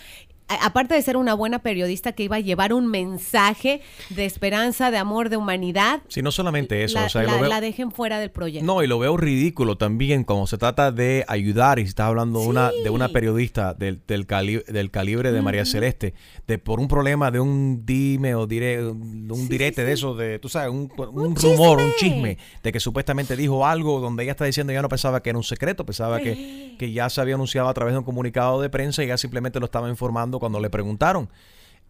[0.61, 3.81] aparte de ser una buena periodista que iba a llevar un mensaje
[4.11, 6.95] de esperanza, de amor, de humanidad, Sí, no solamente eso.
[6.99, 8.67] la, o sea, la- lo veo- la dejen fuera del proyecto.
[8.67, 12.41] No, y lo veo ridículo también como se trata de ayudar y si estás hablando
[12.41, 15.65] de una de una periodista del, del, cali- del calibre de María.
[15.65, 16.15] Celeste,
[16.49, 20.49] de por un problema de un dime o dire, un direte de eso, de, tú
[20.49, 24.73] sabes, un, un rumor, un chisme, de que supuestamente dijo algo donde ella está diciendo
[24.73, 27.75] ya no pensaba que era un secreto, pensaba que, que ya se había anunciado a
[27.75, 31.29] través de un comunicado de prensa y ella simplemente lo estaba informando cuando le preguntaron.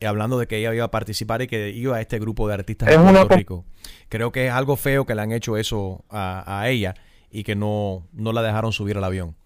[0.00, 2.54] eh, hablando de que ella iba a participar y que iba a este grupo de
[2.54, 3.64] artistas Es de Puerto Rico.
[4.08, 6.94] Creo que es algo feo que le han hecho eso a, a ella
[7.30, 9.36] y que no, no la dejaron subir al avión.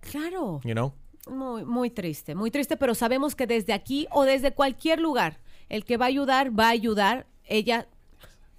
[0.00, 0.60] Claro.
[0.64, 0.92] You know?
[1.30, 5.40] Muy, muy triste, muy triste, pero sabemos que desde aquí o desde cualquier lugar,
[5.70, 7.26] el que va a ayudar, va a ayudar.
[7.46, 7.88] Ella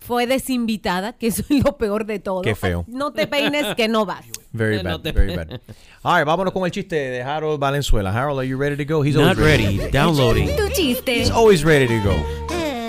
[0.05, 2.41] fue desinvitada, que eso es lo peor de todo.
[2.41, 2.85] Qué feo.
[2.87, 4.25] No te peines que no vas.
[4.51, 5.59] Very bad, very bad.
[6.03, 8.11] All right, vámonos con el chiste de Harold Valenzuela.
[8.11, 9.03] Harold, are you ready to go?
[9.03, 9.77] He's Not always ready.
[9.77, 9.91] ready.
[9.91, 10.49] Downloading.
[10.55, 11.09] Tu chiste.
[11.11, 12.15] He's always ready to go.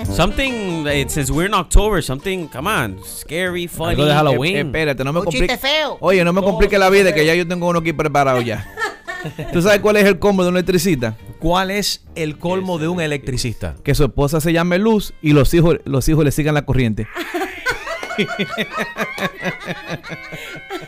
[0.05, 2.01] Something, it says we're in October.
[2.01, 3.95] Something, come on, scary, funny.
[3.95, 4.55] Algo de Halloween.
[4.55, 5.49] Eh, espérate, no me Un complique.
[5.49, 5.97] chiste feo.
[5.99, 8.65] Oye, no me complique la vida que ya yo tengo uno aquí preparado ya.
[9.51, 11.15] ¿Tú sabes cuál es el combo de un electricista?
[11.39, 13.75] ¿Cuál es el colmo de un electricista?
[13.83, 17.07] Que su esposa se llame Luz y los hijos, los hijos le sigan la corriente.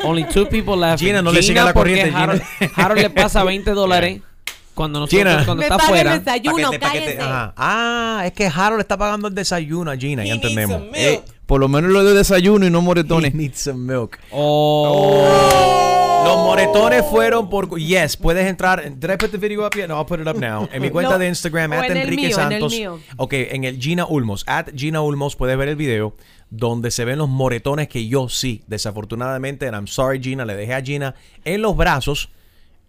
[0.04, 1.00] Only two people left.
[1.00, 2.72] Gina, no le siga la porque corriente, Harold, Gina.
[2.76, 4.22] Harold le pasa 20 dólares
[4.74, 5.46] cuando, nosotros, Gina.
[5.46, 7.22] cuando Me está paga el.
[7.22, 7.54] Ajá.
[7.58, 10.82] Ah, es que Harold le está pagando el desayuno a Gina, ya entendemos.
[10.94, 13.34] Eh, por lo menos lo de desayuno y no moretones.
[13.34, 14.20] He needs some milk.
[14.32, 16.22] Oh.
[16.24, 17.76] Los moretones fueron por.
[17.80, 18.84] Yes, puedes entrar.
[18.84, 19.88] Did I put the video up yet?
[19.88, 20.70] No, I'll put it up now.
[20.72, 21.18] En mi cuenta No.
[21.18, 22.72] de Instagram, O at en el Enrique mío, en el Santos.
[22.72, 23.00] mío.
[23.18, 24.44] Ok, en el Gina Ulmos.
[24.46, 26.14] At Gina Ulmos puedes ver el video
[26.52, 30.76] donde se ven los moretones que yo sí, desafortunadamente, and I'm sorry Gina, le dejé
[30.76, 32.30] a Gina en los brazos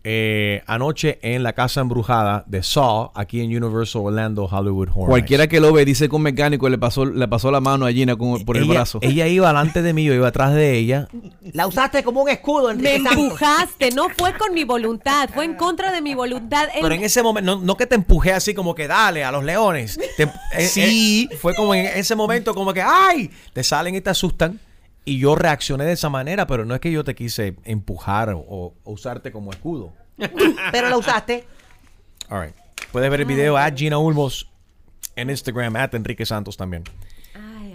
[0.02, 5.08] eh, anoche en la casa embrujada de Saw, aquí en Universal Orlando Hollywood Horror.
[5.08, 8.16] Cualquiera que lo ve dice con mecánico le pasó, le pasó la mano a Gina
[8.16, 8.98] con- por el ella, brazo.
[9.02, 11.06] Ella iba delante de mí, yo iba atrás de ella.
[11.52, 13.12] La usaste como un escudo, Me Santos.
[13.12, 16.68] empujaste, no fue con mi voluntad, fue en contra de mi voluntad.
[16.80, 19.44] Pero en ese momento, no, no que te empujé así como que dale a los
[19.44, 19.98] leones.
[20.16, 20.24] Te-
[20.56, 21.28] eh, Sí.
[21.30, 23.30] eh, fue como en ese momento como que ¡ay!
[23.52, 24.58] Te salen y te asustan.
[25.04, 28.40] Y yo reaccioné de esa manera, pero no es que yo te quise empujar o,
[28.40, 29.92] o usarte como escudo.
[30.72, 31.46] Pero la usaste.
[32.28, 32.54] All right.
[32.92, 34.50] Puedes ver el video a Gina Ulmos
[35.16, 36.84] en Instagram, at Enrique Santos también.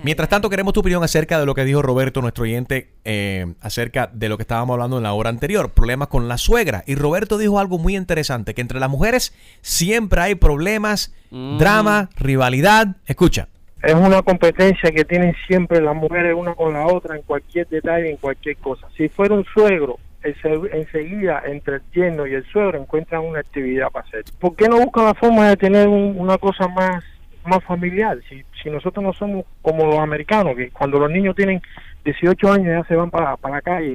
[0.03, 4.07] Mientras tanto, queremos tu opinión acerca de lo que dijo Roberto, nuestro oyente, eh, acerca
[4.13, 6.84] de lo que estábamos hablando en la hora anterior, problemas con la suegra.
[6.86, 12.97] Y Roberto dijo algo muy interesante, que entre las mujeres siempre hay problemas, drama, rivalidad.
[13.07, 13.47] Escucha.
[13.86, 18.09] Es una competencia que tienen siempre las mujeres una con la otra en cualquier detalle,
[18.09, 18.88] en cualquier cosa.
[18.97, 24.07] Si fuera un suegro, enseguida entre el yerno y el suegro encuentran una actividad para
[24.07, 24.23] hacer.
[24.39, 27.03] ¿Por qué no buscan la forma de tener un- una cosa más
[27.47, 28.17] más familiar?
[28.27, 31.61] Si, si nosotros no somos como los americanos, que cuando los niños tienen
[32.03, 33.93] 18 años ya se van para, para la calle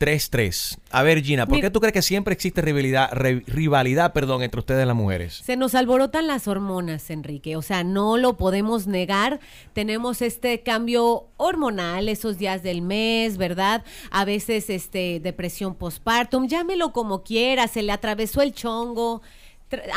[0.01, 0.77] 888-623-8233.
[0.91, 4.59] A ver, Gina, ¿por qué tú crees que siempre existe rivalidad, re- rivalidad perdón, entre
[4.59, 5.41] ustedes las mujeres?
[5.43, 7.55] Se nos alborotan las hormonas, Enrique.
[7.55, 9.39] O sea, no lo podemos negar.
[9.73, 13.83] Tenemos este cambio hormonal esos días del mes, ¿verdad?
[14.09, 19.21] A veces este depresión postpartum, llámelo como quiera, se le atravesó el chongo,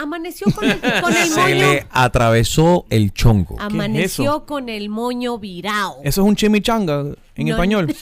[0.00, 3.56] amaneció con el, con el Se moño, le atravesó el chongo.
[3.58, 5.96] amaneció con el moño virao.
[6.04, 7.92] Eso es un chimichanga en No, español.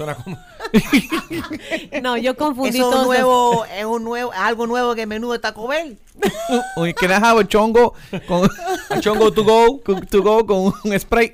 [2.03, 5.31] No, yo confundí Eso es un nuevo, es un nuevo, algo nuevo que el menú
[5.33, 5.99] de Taco Bell.
[6.99, 7.95] Can have a chongo
[8.27, 8.49] con
[8.91, 11.33] a chongo to go, con- to go con un spray?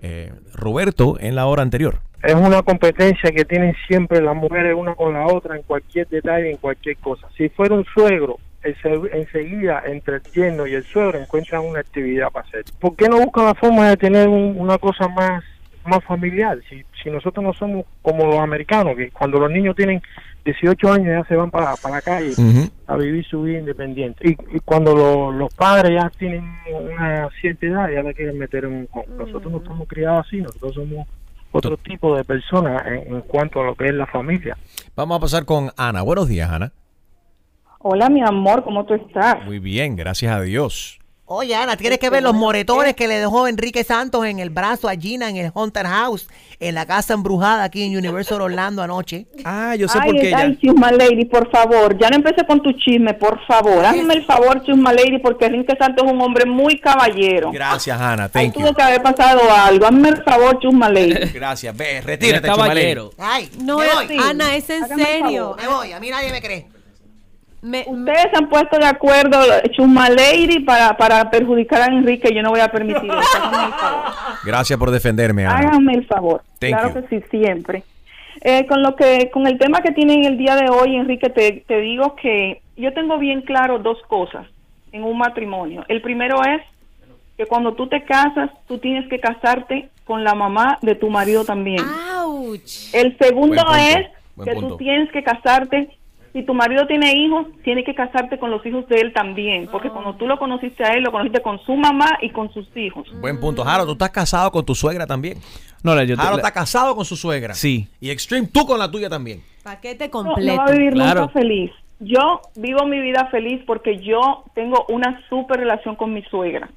[0.02, 2.00] eh, Roberto en la hora anterior.
[2.22, 6.50] Es una competencia que tienen siempre las mujeres una con la otra en cualquier detalle,
[6.50, 7.26] en cualquier cosa.
[7.36, 12.46] Si fuera un suegro, enseguida entre el yerno y el suegro encuentran una actividad para
[12.46, 12.64] hacer.
[12.78, 15.42] ¿Por qué no buscan la forma de tener un- una cosa más,
[15.84, 16.58] más familiar?
[16.68, 20.00] Si, si nosotros no somos como los americanos, que cuando los niños tienen
[20.44, 22.32] 18 años ya se van para, para la calle
[22.86, 24.28] a vivir su vida independiente.
[24.28, 26.44] Y, y cuando lo- los padres ya tienen
[26.80, 28.88] una cierta edad, ya la quieren meter en un...
[29.18, 31.06] Nosotros no estamos criados así, nosotros somos
[31.52, 34.56] otro tipo de personas en, en cuanto a lo que es la familia.
[34.96, 36.02] Vamos a pasar con Ana.
[36.02, 36.72] Buenos días, Ana.
[37.78, 39.44] Hola, mi amor, ¿cómo tú estás?
[39.44, 41.01] Muy bien, gracias a Dios.
[41.34, 44.86] Oye, Ana, tienes que ver los moretones que le dejó Enrique Santos en el brazo
[44.86, 46.28] a Gina en el Hunter House,
[46.60, 49.26] en la casa embrujada aquí en Universal Orlando anoche.
[49.44, 53.40] Ah, yo ay, ay, Chusma Lady, por favor, ya no empecé con tu chisme, por
[53.46, 53.82] favor.
[53.82, 57.50] Hazme el favor, Chusma Lady, porque Enrique Santos es un hombre muy caballero.
[57.50, 58.28] Gracias, Ana.
[58.28, 58.60] Thank you.
[58.60, 59.86] tuvo que haber pasado algo.
[59.86, 61.14] Hazme el favor, Chusma Lady.
[61.32, 61.74] Gracias.
[61.74, 62.68] Ve, retírate, Chumaley.
[62.68, 63.10] caballero.
[63.16, 64.16] Ay, No, me voy.
[64.18, 65.56] es- Ana, es en Hágame serio.
[65.58, 66.66] Me voy, a mí nadie me cree.
[67.62, 69.38] Ustedes se han puesto de acuerdo,
[69.70, 72.34] Chusma Lady, para, para perjudicar a Enrique.
[72.34, 73.38] Yo no voy a permitir eso.
[73.42, 74.12] Háganme el favor.
[74.44, 75.58] Gracias por defenderme, Ana.
[75.58, 76.42] Háganme el favor.
[76.58, 77.06] Thank claro you.
[77.06, 77.84] que sí, siempre.
[78.40, 81.64] Eh, con lo que, con el tema que tienen el día de hoy, Enrique, te,
[81.68, 84.46] te digo que yo tengo bien claro dos cosas
[84.90, 85.84] en un matrimonio.
[85.86, 86.62] El primero es
[87.36, 91.44] que cuando tú te casas, tú tienes que casarte con la mamá de tu marido
[91.44, 91.84] también.
[92.92, 94.68] El segundo es buen que punto.
[94.70, 95.96] tú tienes que casarte.
[96.32, 99.90] Si tu marido tiene hijos, tienes que casarte con los hijos de él también, porque
[99.90, 103.06] cuando tú lo conociste a él, lo conociste con su mamá y con sus hijos.
[103.20, 103.62] Buen punto.
[103.64, 105.38] Jaro, tú estás casado con tu suegra también.
[105.82, 107.52] No, la- yo te- Jaro la- está casado con su suegra.
[107.52, 107.86] Sí.
[108.00, 109.42] Y Extreme, tú con la tuya también.
[109.62, 110.52] Paquete No, completo.
[110.52, 111.70] no va a vivir nunca feliz.
[112.00, 116.70] Yo vivo mi vida feliz porque yo tengo una super relación con mi suegra.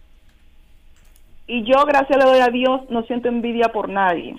[1.48, 4.36] Y yo, gracias le doy a Dios, no siento envidia por nadie.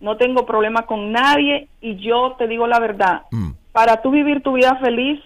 [0.00, 3.22] No tengo problema con nadie y yo te digo la verdad.
[3.74, 5.20] Para tú vivir tu vida feliz,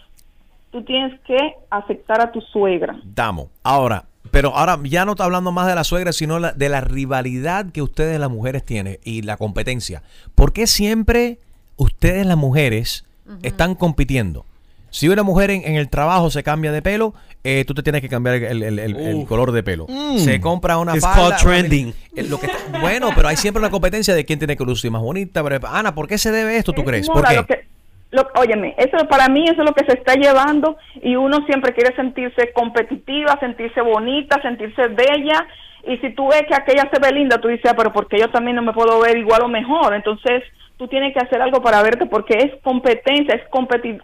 [0.73, 1.37] tú tienes que
[1.71, 2.97] aceptar a tu suegra.
[3.05, 3.49] Damos.
[3.63, 6.81] Ahora, pero ahora ya no está hablando más de la suegra, sino la- de la
[6.81, 10.03] rivalidad que ustedes las mujeres tienen y la competencia.
[10.35, 11.39] ¿Por qué siempre
[11.77, 13.05] ustedes las mujeres
[13.43, 14.45] están compitiendo?
[14.91, 17.13] Si una mujer en, en el trabajo se cambia de pelo,
[17.45, 19.29] eh, tú te tienes que cambiar el, el- el- el Uf.
[19.29, 19.85] color de pelo.
[19.87, 20.17] Mm.
[20.19, 21.37] Se compra una It's falda.
[21.37, 21.93] called trending.
[22.17, 24.91] Eh, lo que está- bueno, pero hay siempre una competencia de quién tiene que lucir
[24.91, 25.43] más bonita.
[25.45, 27.07] Pero, Ana, ¿por qué se debe esto, tú crees?
[27.07, 27.69] ¿Por moda, qué?
[28.11, 31.75] Lo óyeme, eso para mí eso es lo que se está llevando y uno siempre
[31.75, 35.47] quiere sentirse competitiva, sentirse bonita, sentirse bella.
[35.87, 38.29] Y si tú ves que aquella se ve linda, tú dices, ah, pero porque yo
[38.31, 40.43] también no me puedo ver igual o mejor, entonces
[40.77, 44.01] tú tienes que hacer algo para verte porque es competencia, es competi-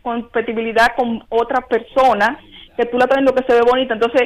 [0.96, 2.38] con otra persona
[2.76, 4.22] que tú la estás viendo que se ve bonita, entonces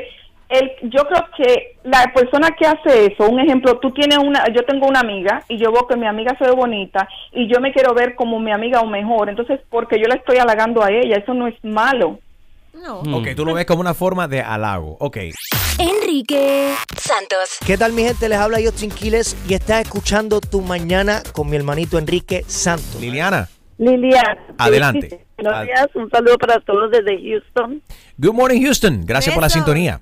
[0.48, 4.64] el, yo creo que la persona que hace eso, un ejemplo, tú tienes una, yo
[4.64, 7.72] tengo una amiga y yo veo que mi amiga se ve bonita y yo me
[7.72, 11.18] quiero ver como mi amiga o mejor, entonces porque yo la estoy halagando a ella,
[11.18, 12.18] eso no es malo.
[12.74, 13.00] No.
[13.18, 14.96] Ok, tú lo ves como una forma de halago.
[15.00, 15.16] Ok.
[15.78, 17.58] Enrique Santos.
[17.66, 18.28] ¿Qué tal mi gente?
[18.28, 23.00] Les habla Justin Quiles y estás escuchando Tu Mañana con mi hermanito Enrique Santos.
[23.00, 23.48] Liliana.
[23.78, 24.38] Liliana.
[24.58, 25.08] Adelante.
[25.10, 27.82] Sí, Buenos días, un saludo para todos desde Houston.
[28.16, 29.04] Good morning, Houston.
[29.04, 30.00] Gracias por la sintonía.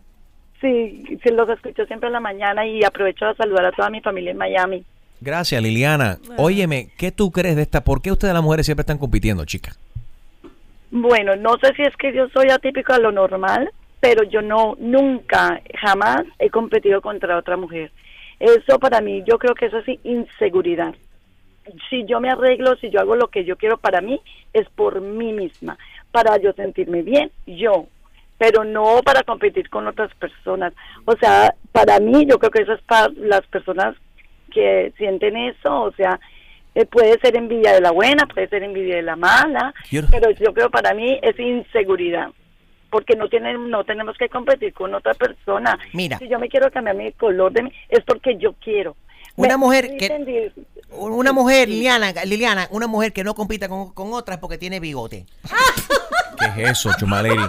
[0.66, 4.00] Sí, sí, los escucho siempre en la mañana y aprovecho a saludar a toda mi
[4.00, 4.84] familia en Miami.
[5.20, 6.18] Gracias, Liliana.
[6.38, 7.84] Óyeme, ¿qué tú crees de esta?
[7.84, 9.72] ¿Por qué ustedes las mujeres siempre están compitiendo, chica?
[10.90, 14.76] Bueno, no sé si es que yo soy atípico a lo normal, pero yo no,
[14.80, 17.92] nunca, jamás he competido contra otra mujer.
[18.40, 20.96] Eso para mí, yo creo que eso es inseguridad.
[21.88, 24.20] Si yo me arreglo, si yo hago lo que yo quiero para mí,
[24.52, 25.78] es por mí misma,
[26.10, 27.86] para yo sentirme bien, yo,
[28.38, 30.72] pero no para competir con otras personas.
[31.04, 33.94] O sea, para mí, yo creo que eso es para las personas
[34.52, 36.18] que sienten eso, o sea,
[36.78, 40.30] Eh, puede ser envidia de la buena, puede ser envidia de la mala, Quiero- pero
[40.32, 42.28] yo creo para mí es inseguridad.
[42.90, 45.78] Porque no tienen, no tenemos que competir con otra persona.
[45.94, 46.18] Mira.
[46.18, 48.94] Si yo me quiero cambiar mi color de mi, es porque yo quiero.
[49.36, 50.52] Una Me- mujer que- entendí.
[50.90, 55.24] Una mujer, Liliana, Liliana, una mujer que no compita con, con otras porque tiene bigote.
[56.38, 57.40] ¿Qué es eso, Chumaleri?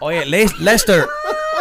[0.00, 1.04] Oye, Les- Lester.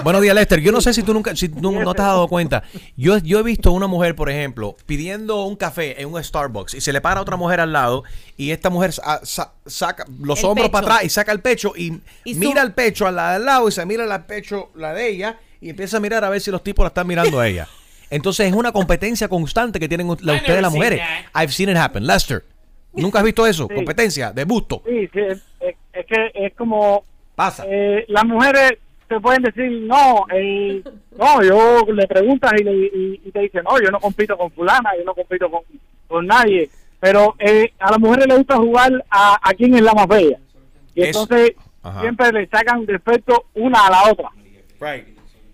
[0.04, 0.60] Buenos días, Lester.
[0.62, 2.62] Yo no sé si tú nunca, si tú no te has dado cuenta.
[2.96, 6.82] Yo, yo he visto una mujer, por ejemplo, pidiendo un café en un Starbucks y
[6.82, 8.04] se le para otra mujer al lado
[8.38, 10.72] y esta mujer sa- sa- saca los El hombros pecho.
[10.72, 12.00] para atrás y saca el pecho y,
[12.36, 15.10] mira el pecho a la de al lado y se mira el pecho la de
[15.10, 17.68] ella y empieza a mirar a ver si los tipos la están mirando a ella.
[18.12, 21.02] Entonces es una competencia constante que tienen la- ustedes las mujeres.
[21.34, 22.06] I've seen it happen.
[22.06, 22.46] Lester,
[22.94, 23.66] ¿nunca has visto eso?
[23.68, 23.74] Sí.
[23.76, 24.84] Competencia de busto.
[24.86, 27.04] Sí, sí, es, es- es que es como...
[27.38, 27.66] Pasa.
[27.68, 30.82] eh, las mujeres te pueden decir, no, eh,
[31.18, 34.50] no, yo le preguntas y, le, y, y te dicen, no, yo no compito con
[34.52, 35.62] fulana, yo no compito con,
[36.08, 36.68] con nadie.
[37.00, 40.40] Pero eh, a las mujeres les gusta jugar a, a quién es la más bella.
[40.96, 41.22] Y Eso.
[41.22, 41.52] entonces
[41.84, 42.02] Ajá.
[42.02, 44.30] siempre le sacan defecto una a la otra.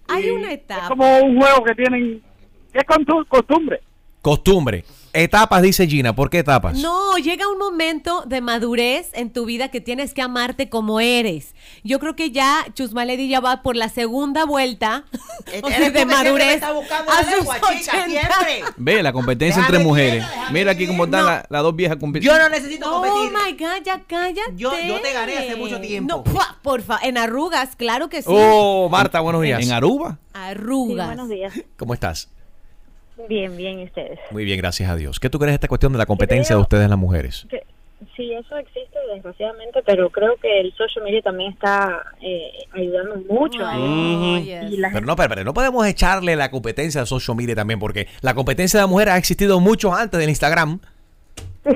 [0.07, 0.87] Hay Y una Es etapa.
[0.87, 2.23] como un juego que tienen,
[2.71, 2.85] que es
[3.27, 3.81] costumbre.
[4.23, 4.85] Costumbre.
[5.15, 6.15] Etapas, dice Gina.
[6.15, 6.75] ¿Por qué etapas?
[6.79, 11.53] No, llega un momento de madurez en tu vida que tienes que amarte como eres.
[11.83, 15.03] Yo creo que ya Chusmaledi ya va por la segunda vuelta
[15.61, 18.05] o sea, de madurez a la sus lengua, chica, 80.
[18.07, 18.63] siempre.
[18.77, 20.23] Ve la competencia Déjame entre mujeres.
[20.27, 21.27] déjame Mira aquí cómo están No.
[21.29, 22.35] la- las dos viejas compitiendo.
[22.35, 23.31] Yo no necesito Oh competir.
[23.37, 24.53] my God, ya cállate.
[24.55, 26.15] Yo- yo te gané hace mucho tiempo.
[26.15, 26.23] No,
[26.63, 28.29] por favor, en arrugas, claro que sí.
[28.31, 29.61] Oh, Marta, buenos días.
[29.61, 30.17] En Aruba.
[30.33, 31.05] Arrugas.
[31.07, 31.53] buenos días.
[31.77, 32.29] ¿Cómo estás?
[33.27, 34.19] Bien, bien, ¿y ustedes?
[34.31, 35.19] Muy bien, gracias a Dios.
[35.19, 37.45] ¿Qué tú crees de esta cuestión de la competencia de ustedes las mujeres?
[37.49, 37.63] Que,
[38.15, 43.65] sí, eso existe desgraciadamente, pero creo que el social media también está eh, ayudando mucho
[43.65, 47.79] a la Pero no, pero, pero no podemos echarle la competencia a social media también,
[47.79, 50.79] porque la competencia de mujeres ha existido mucho antes del Instagram.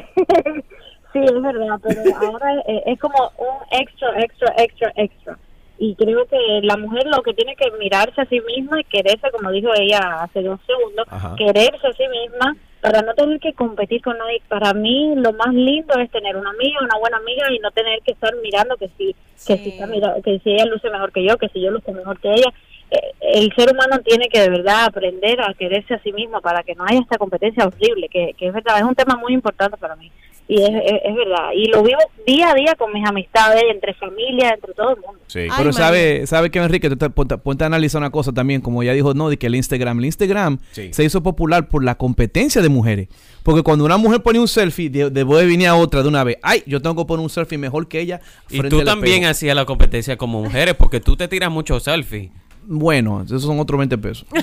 [1.13, 5.37] Sí, es verdad, pero ahora eh, es como un extra, extra, extra, extra.
[5.80, 9.30] Y creo que la mujer lo que tiene que mirarse a sí misma y quererse,
[9.32, 11.36] como dijo ella hace dos segundos, Ajá.
[11.38, 14.41] quererse a sí misma para no tener que competir con nadie.
[14.47, 18.01] Para mí lo más lindo es tener una amiga, una buena amiga y no tener
[18.01, 19.15] que estar mirando que si,
[19.45, 21.91] que si, está mira- que si ella luce mejor que yo, que si yo luce
[21.91, 22.51] mejor que ella.
[22.89, 26.63] Eh, el ser humano tiene que de verdad aprender a quererse a sí mismo para
[26.63, 29.75] que no haya esta competencia horrible, que, que es verdad, es un tema muy importante
[29.78, 30.09] para mí.
[30.49, 31.49] Y es, es, es verdad.
[31.53, 35.19] Y lo vivo día a día con mis amistades, entre familia, entre todo el mundo.
[35.27, 35.41] Sí.
[35.57, 38.93] Pero sabe, sabe que Enrique, te- ponte, ponte a analizar una cosa también, como ya
[38.93, 40.89] dijo no, de que el Instagram, el Instagram Sí.
[40.93, 43.09] se hizo popular por la competencia de mujeres.
[43.43, 46.23] Porque cuando una mujer pone un selfie, de, de de venir a otra de una
[46.23, 48.21] vez, ay, yo tengo que poner un selfie mejor que ella.
[48.49, 49.31] Y frente tú también espejo".
[49.31, 52.31] hacías la competencia como mujeres porque tú te tiras muchos selfies.
[52.70, 54.26] Bueno, esos son otros 20 pesos.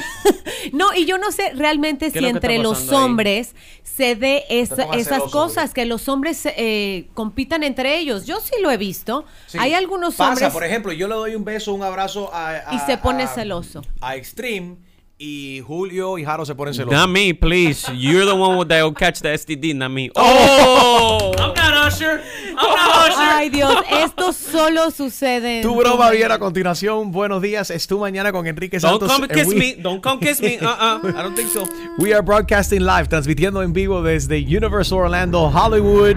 [0.72, 2.94] No, y yo no sé realmente ¿Qué si lo entre los ahí?
[2.96, 8.24] hombres se dé esa- esas cosas, que los hombres eh, compitan entre ellos.
[8.24, 9.26] Yo sí lo he visto.
[9.46, 9.58] Sí.
[9.60, 12.74] Hay algunos Pasa, hombres por ejemplo, yo le doy un beso, un abrazo a, a-
[12.74, 13.82] y se pone a- celoso.
[14.00, 14.76] a Extreme
[15.18, 16.98] y Julio y Jaro se ponen celosos.
[16.98, 17.86] Not me, please.
[17.94, 20.10] You're the one that will catch the STD, not me.
[20.16, 22.20] Oh, I'm not Usher.
[22.50, 23.20] I'm not Usher.
[23.20, 25.62] Ay, Dios, esto solo sucede.
[25.62, 27.12] Tu broma viene a continuación.
[27.12, 29.12] Buenos días, es tu mañana con Enrique Don't Santos.
[29.12, 29.74] come and kiss we- me.
[29.76, 30.58] Don't come kiss me.
[30.60, 31.08] Uh-uh.
[31.08, 31.64] I don't think so.
[31.98, 36.16] We are broadcasting live, transmitiendo en vivo desde Universal Orlando, Hollywood.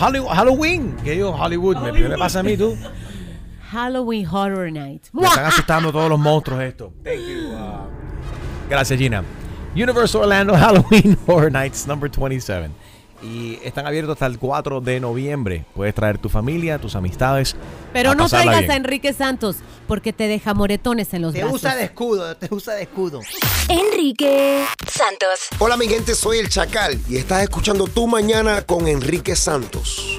[0.00, 0.96] Holly- Halloween.
[1.04, 1.76] ¿Qué digo Hollywood?
[1.78, 2.76] ¿Me, ¿Me pasa a mí tú?
[3.72, 5.04] Halloween Horror Night.
[5.12, 6.92] Me están asustando todos los monstruos esto.
[7.02, 7.48] Thank you.
[7.56, 7.88] uh,
[8.68, 9.24] gracias, Gina.
[9.74, 12.68] Universal Orlando Halloween Horror Nights number 27.
[13.22, 15.64] Y están abiertos hasta el 4 de noviembre.
[15.76, 17.54] Puedes traer tu familia, tus amistades.
[17.92, 18.70] Pero a no traigas bien.
[18.72, 19.56] a Enrique Santos
[19.86, 21.60] porque te deja moretones en los Te brazos.
[21.60, 23.20] usa de escudo, te usa de escudo.
[23.68, 25.48] Enrique Santos.
[25.60, 30.18] Hola mi gente, soy el Chacal y estás escuchando Tu Mañana con Enrique Santos.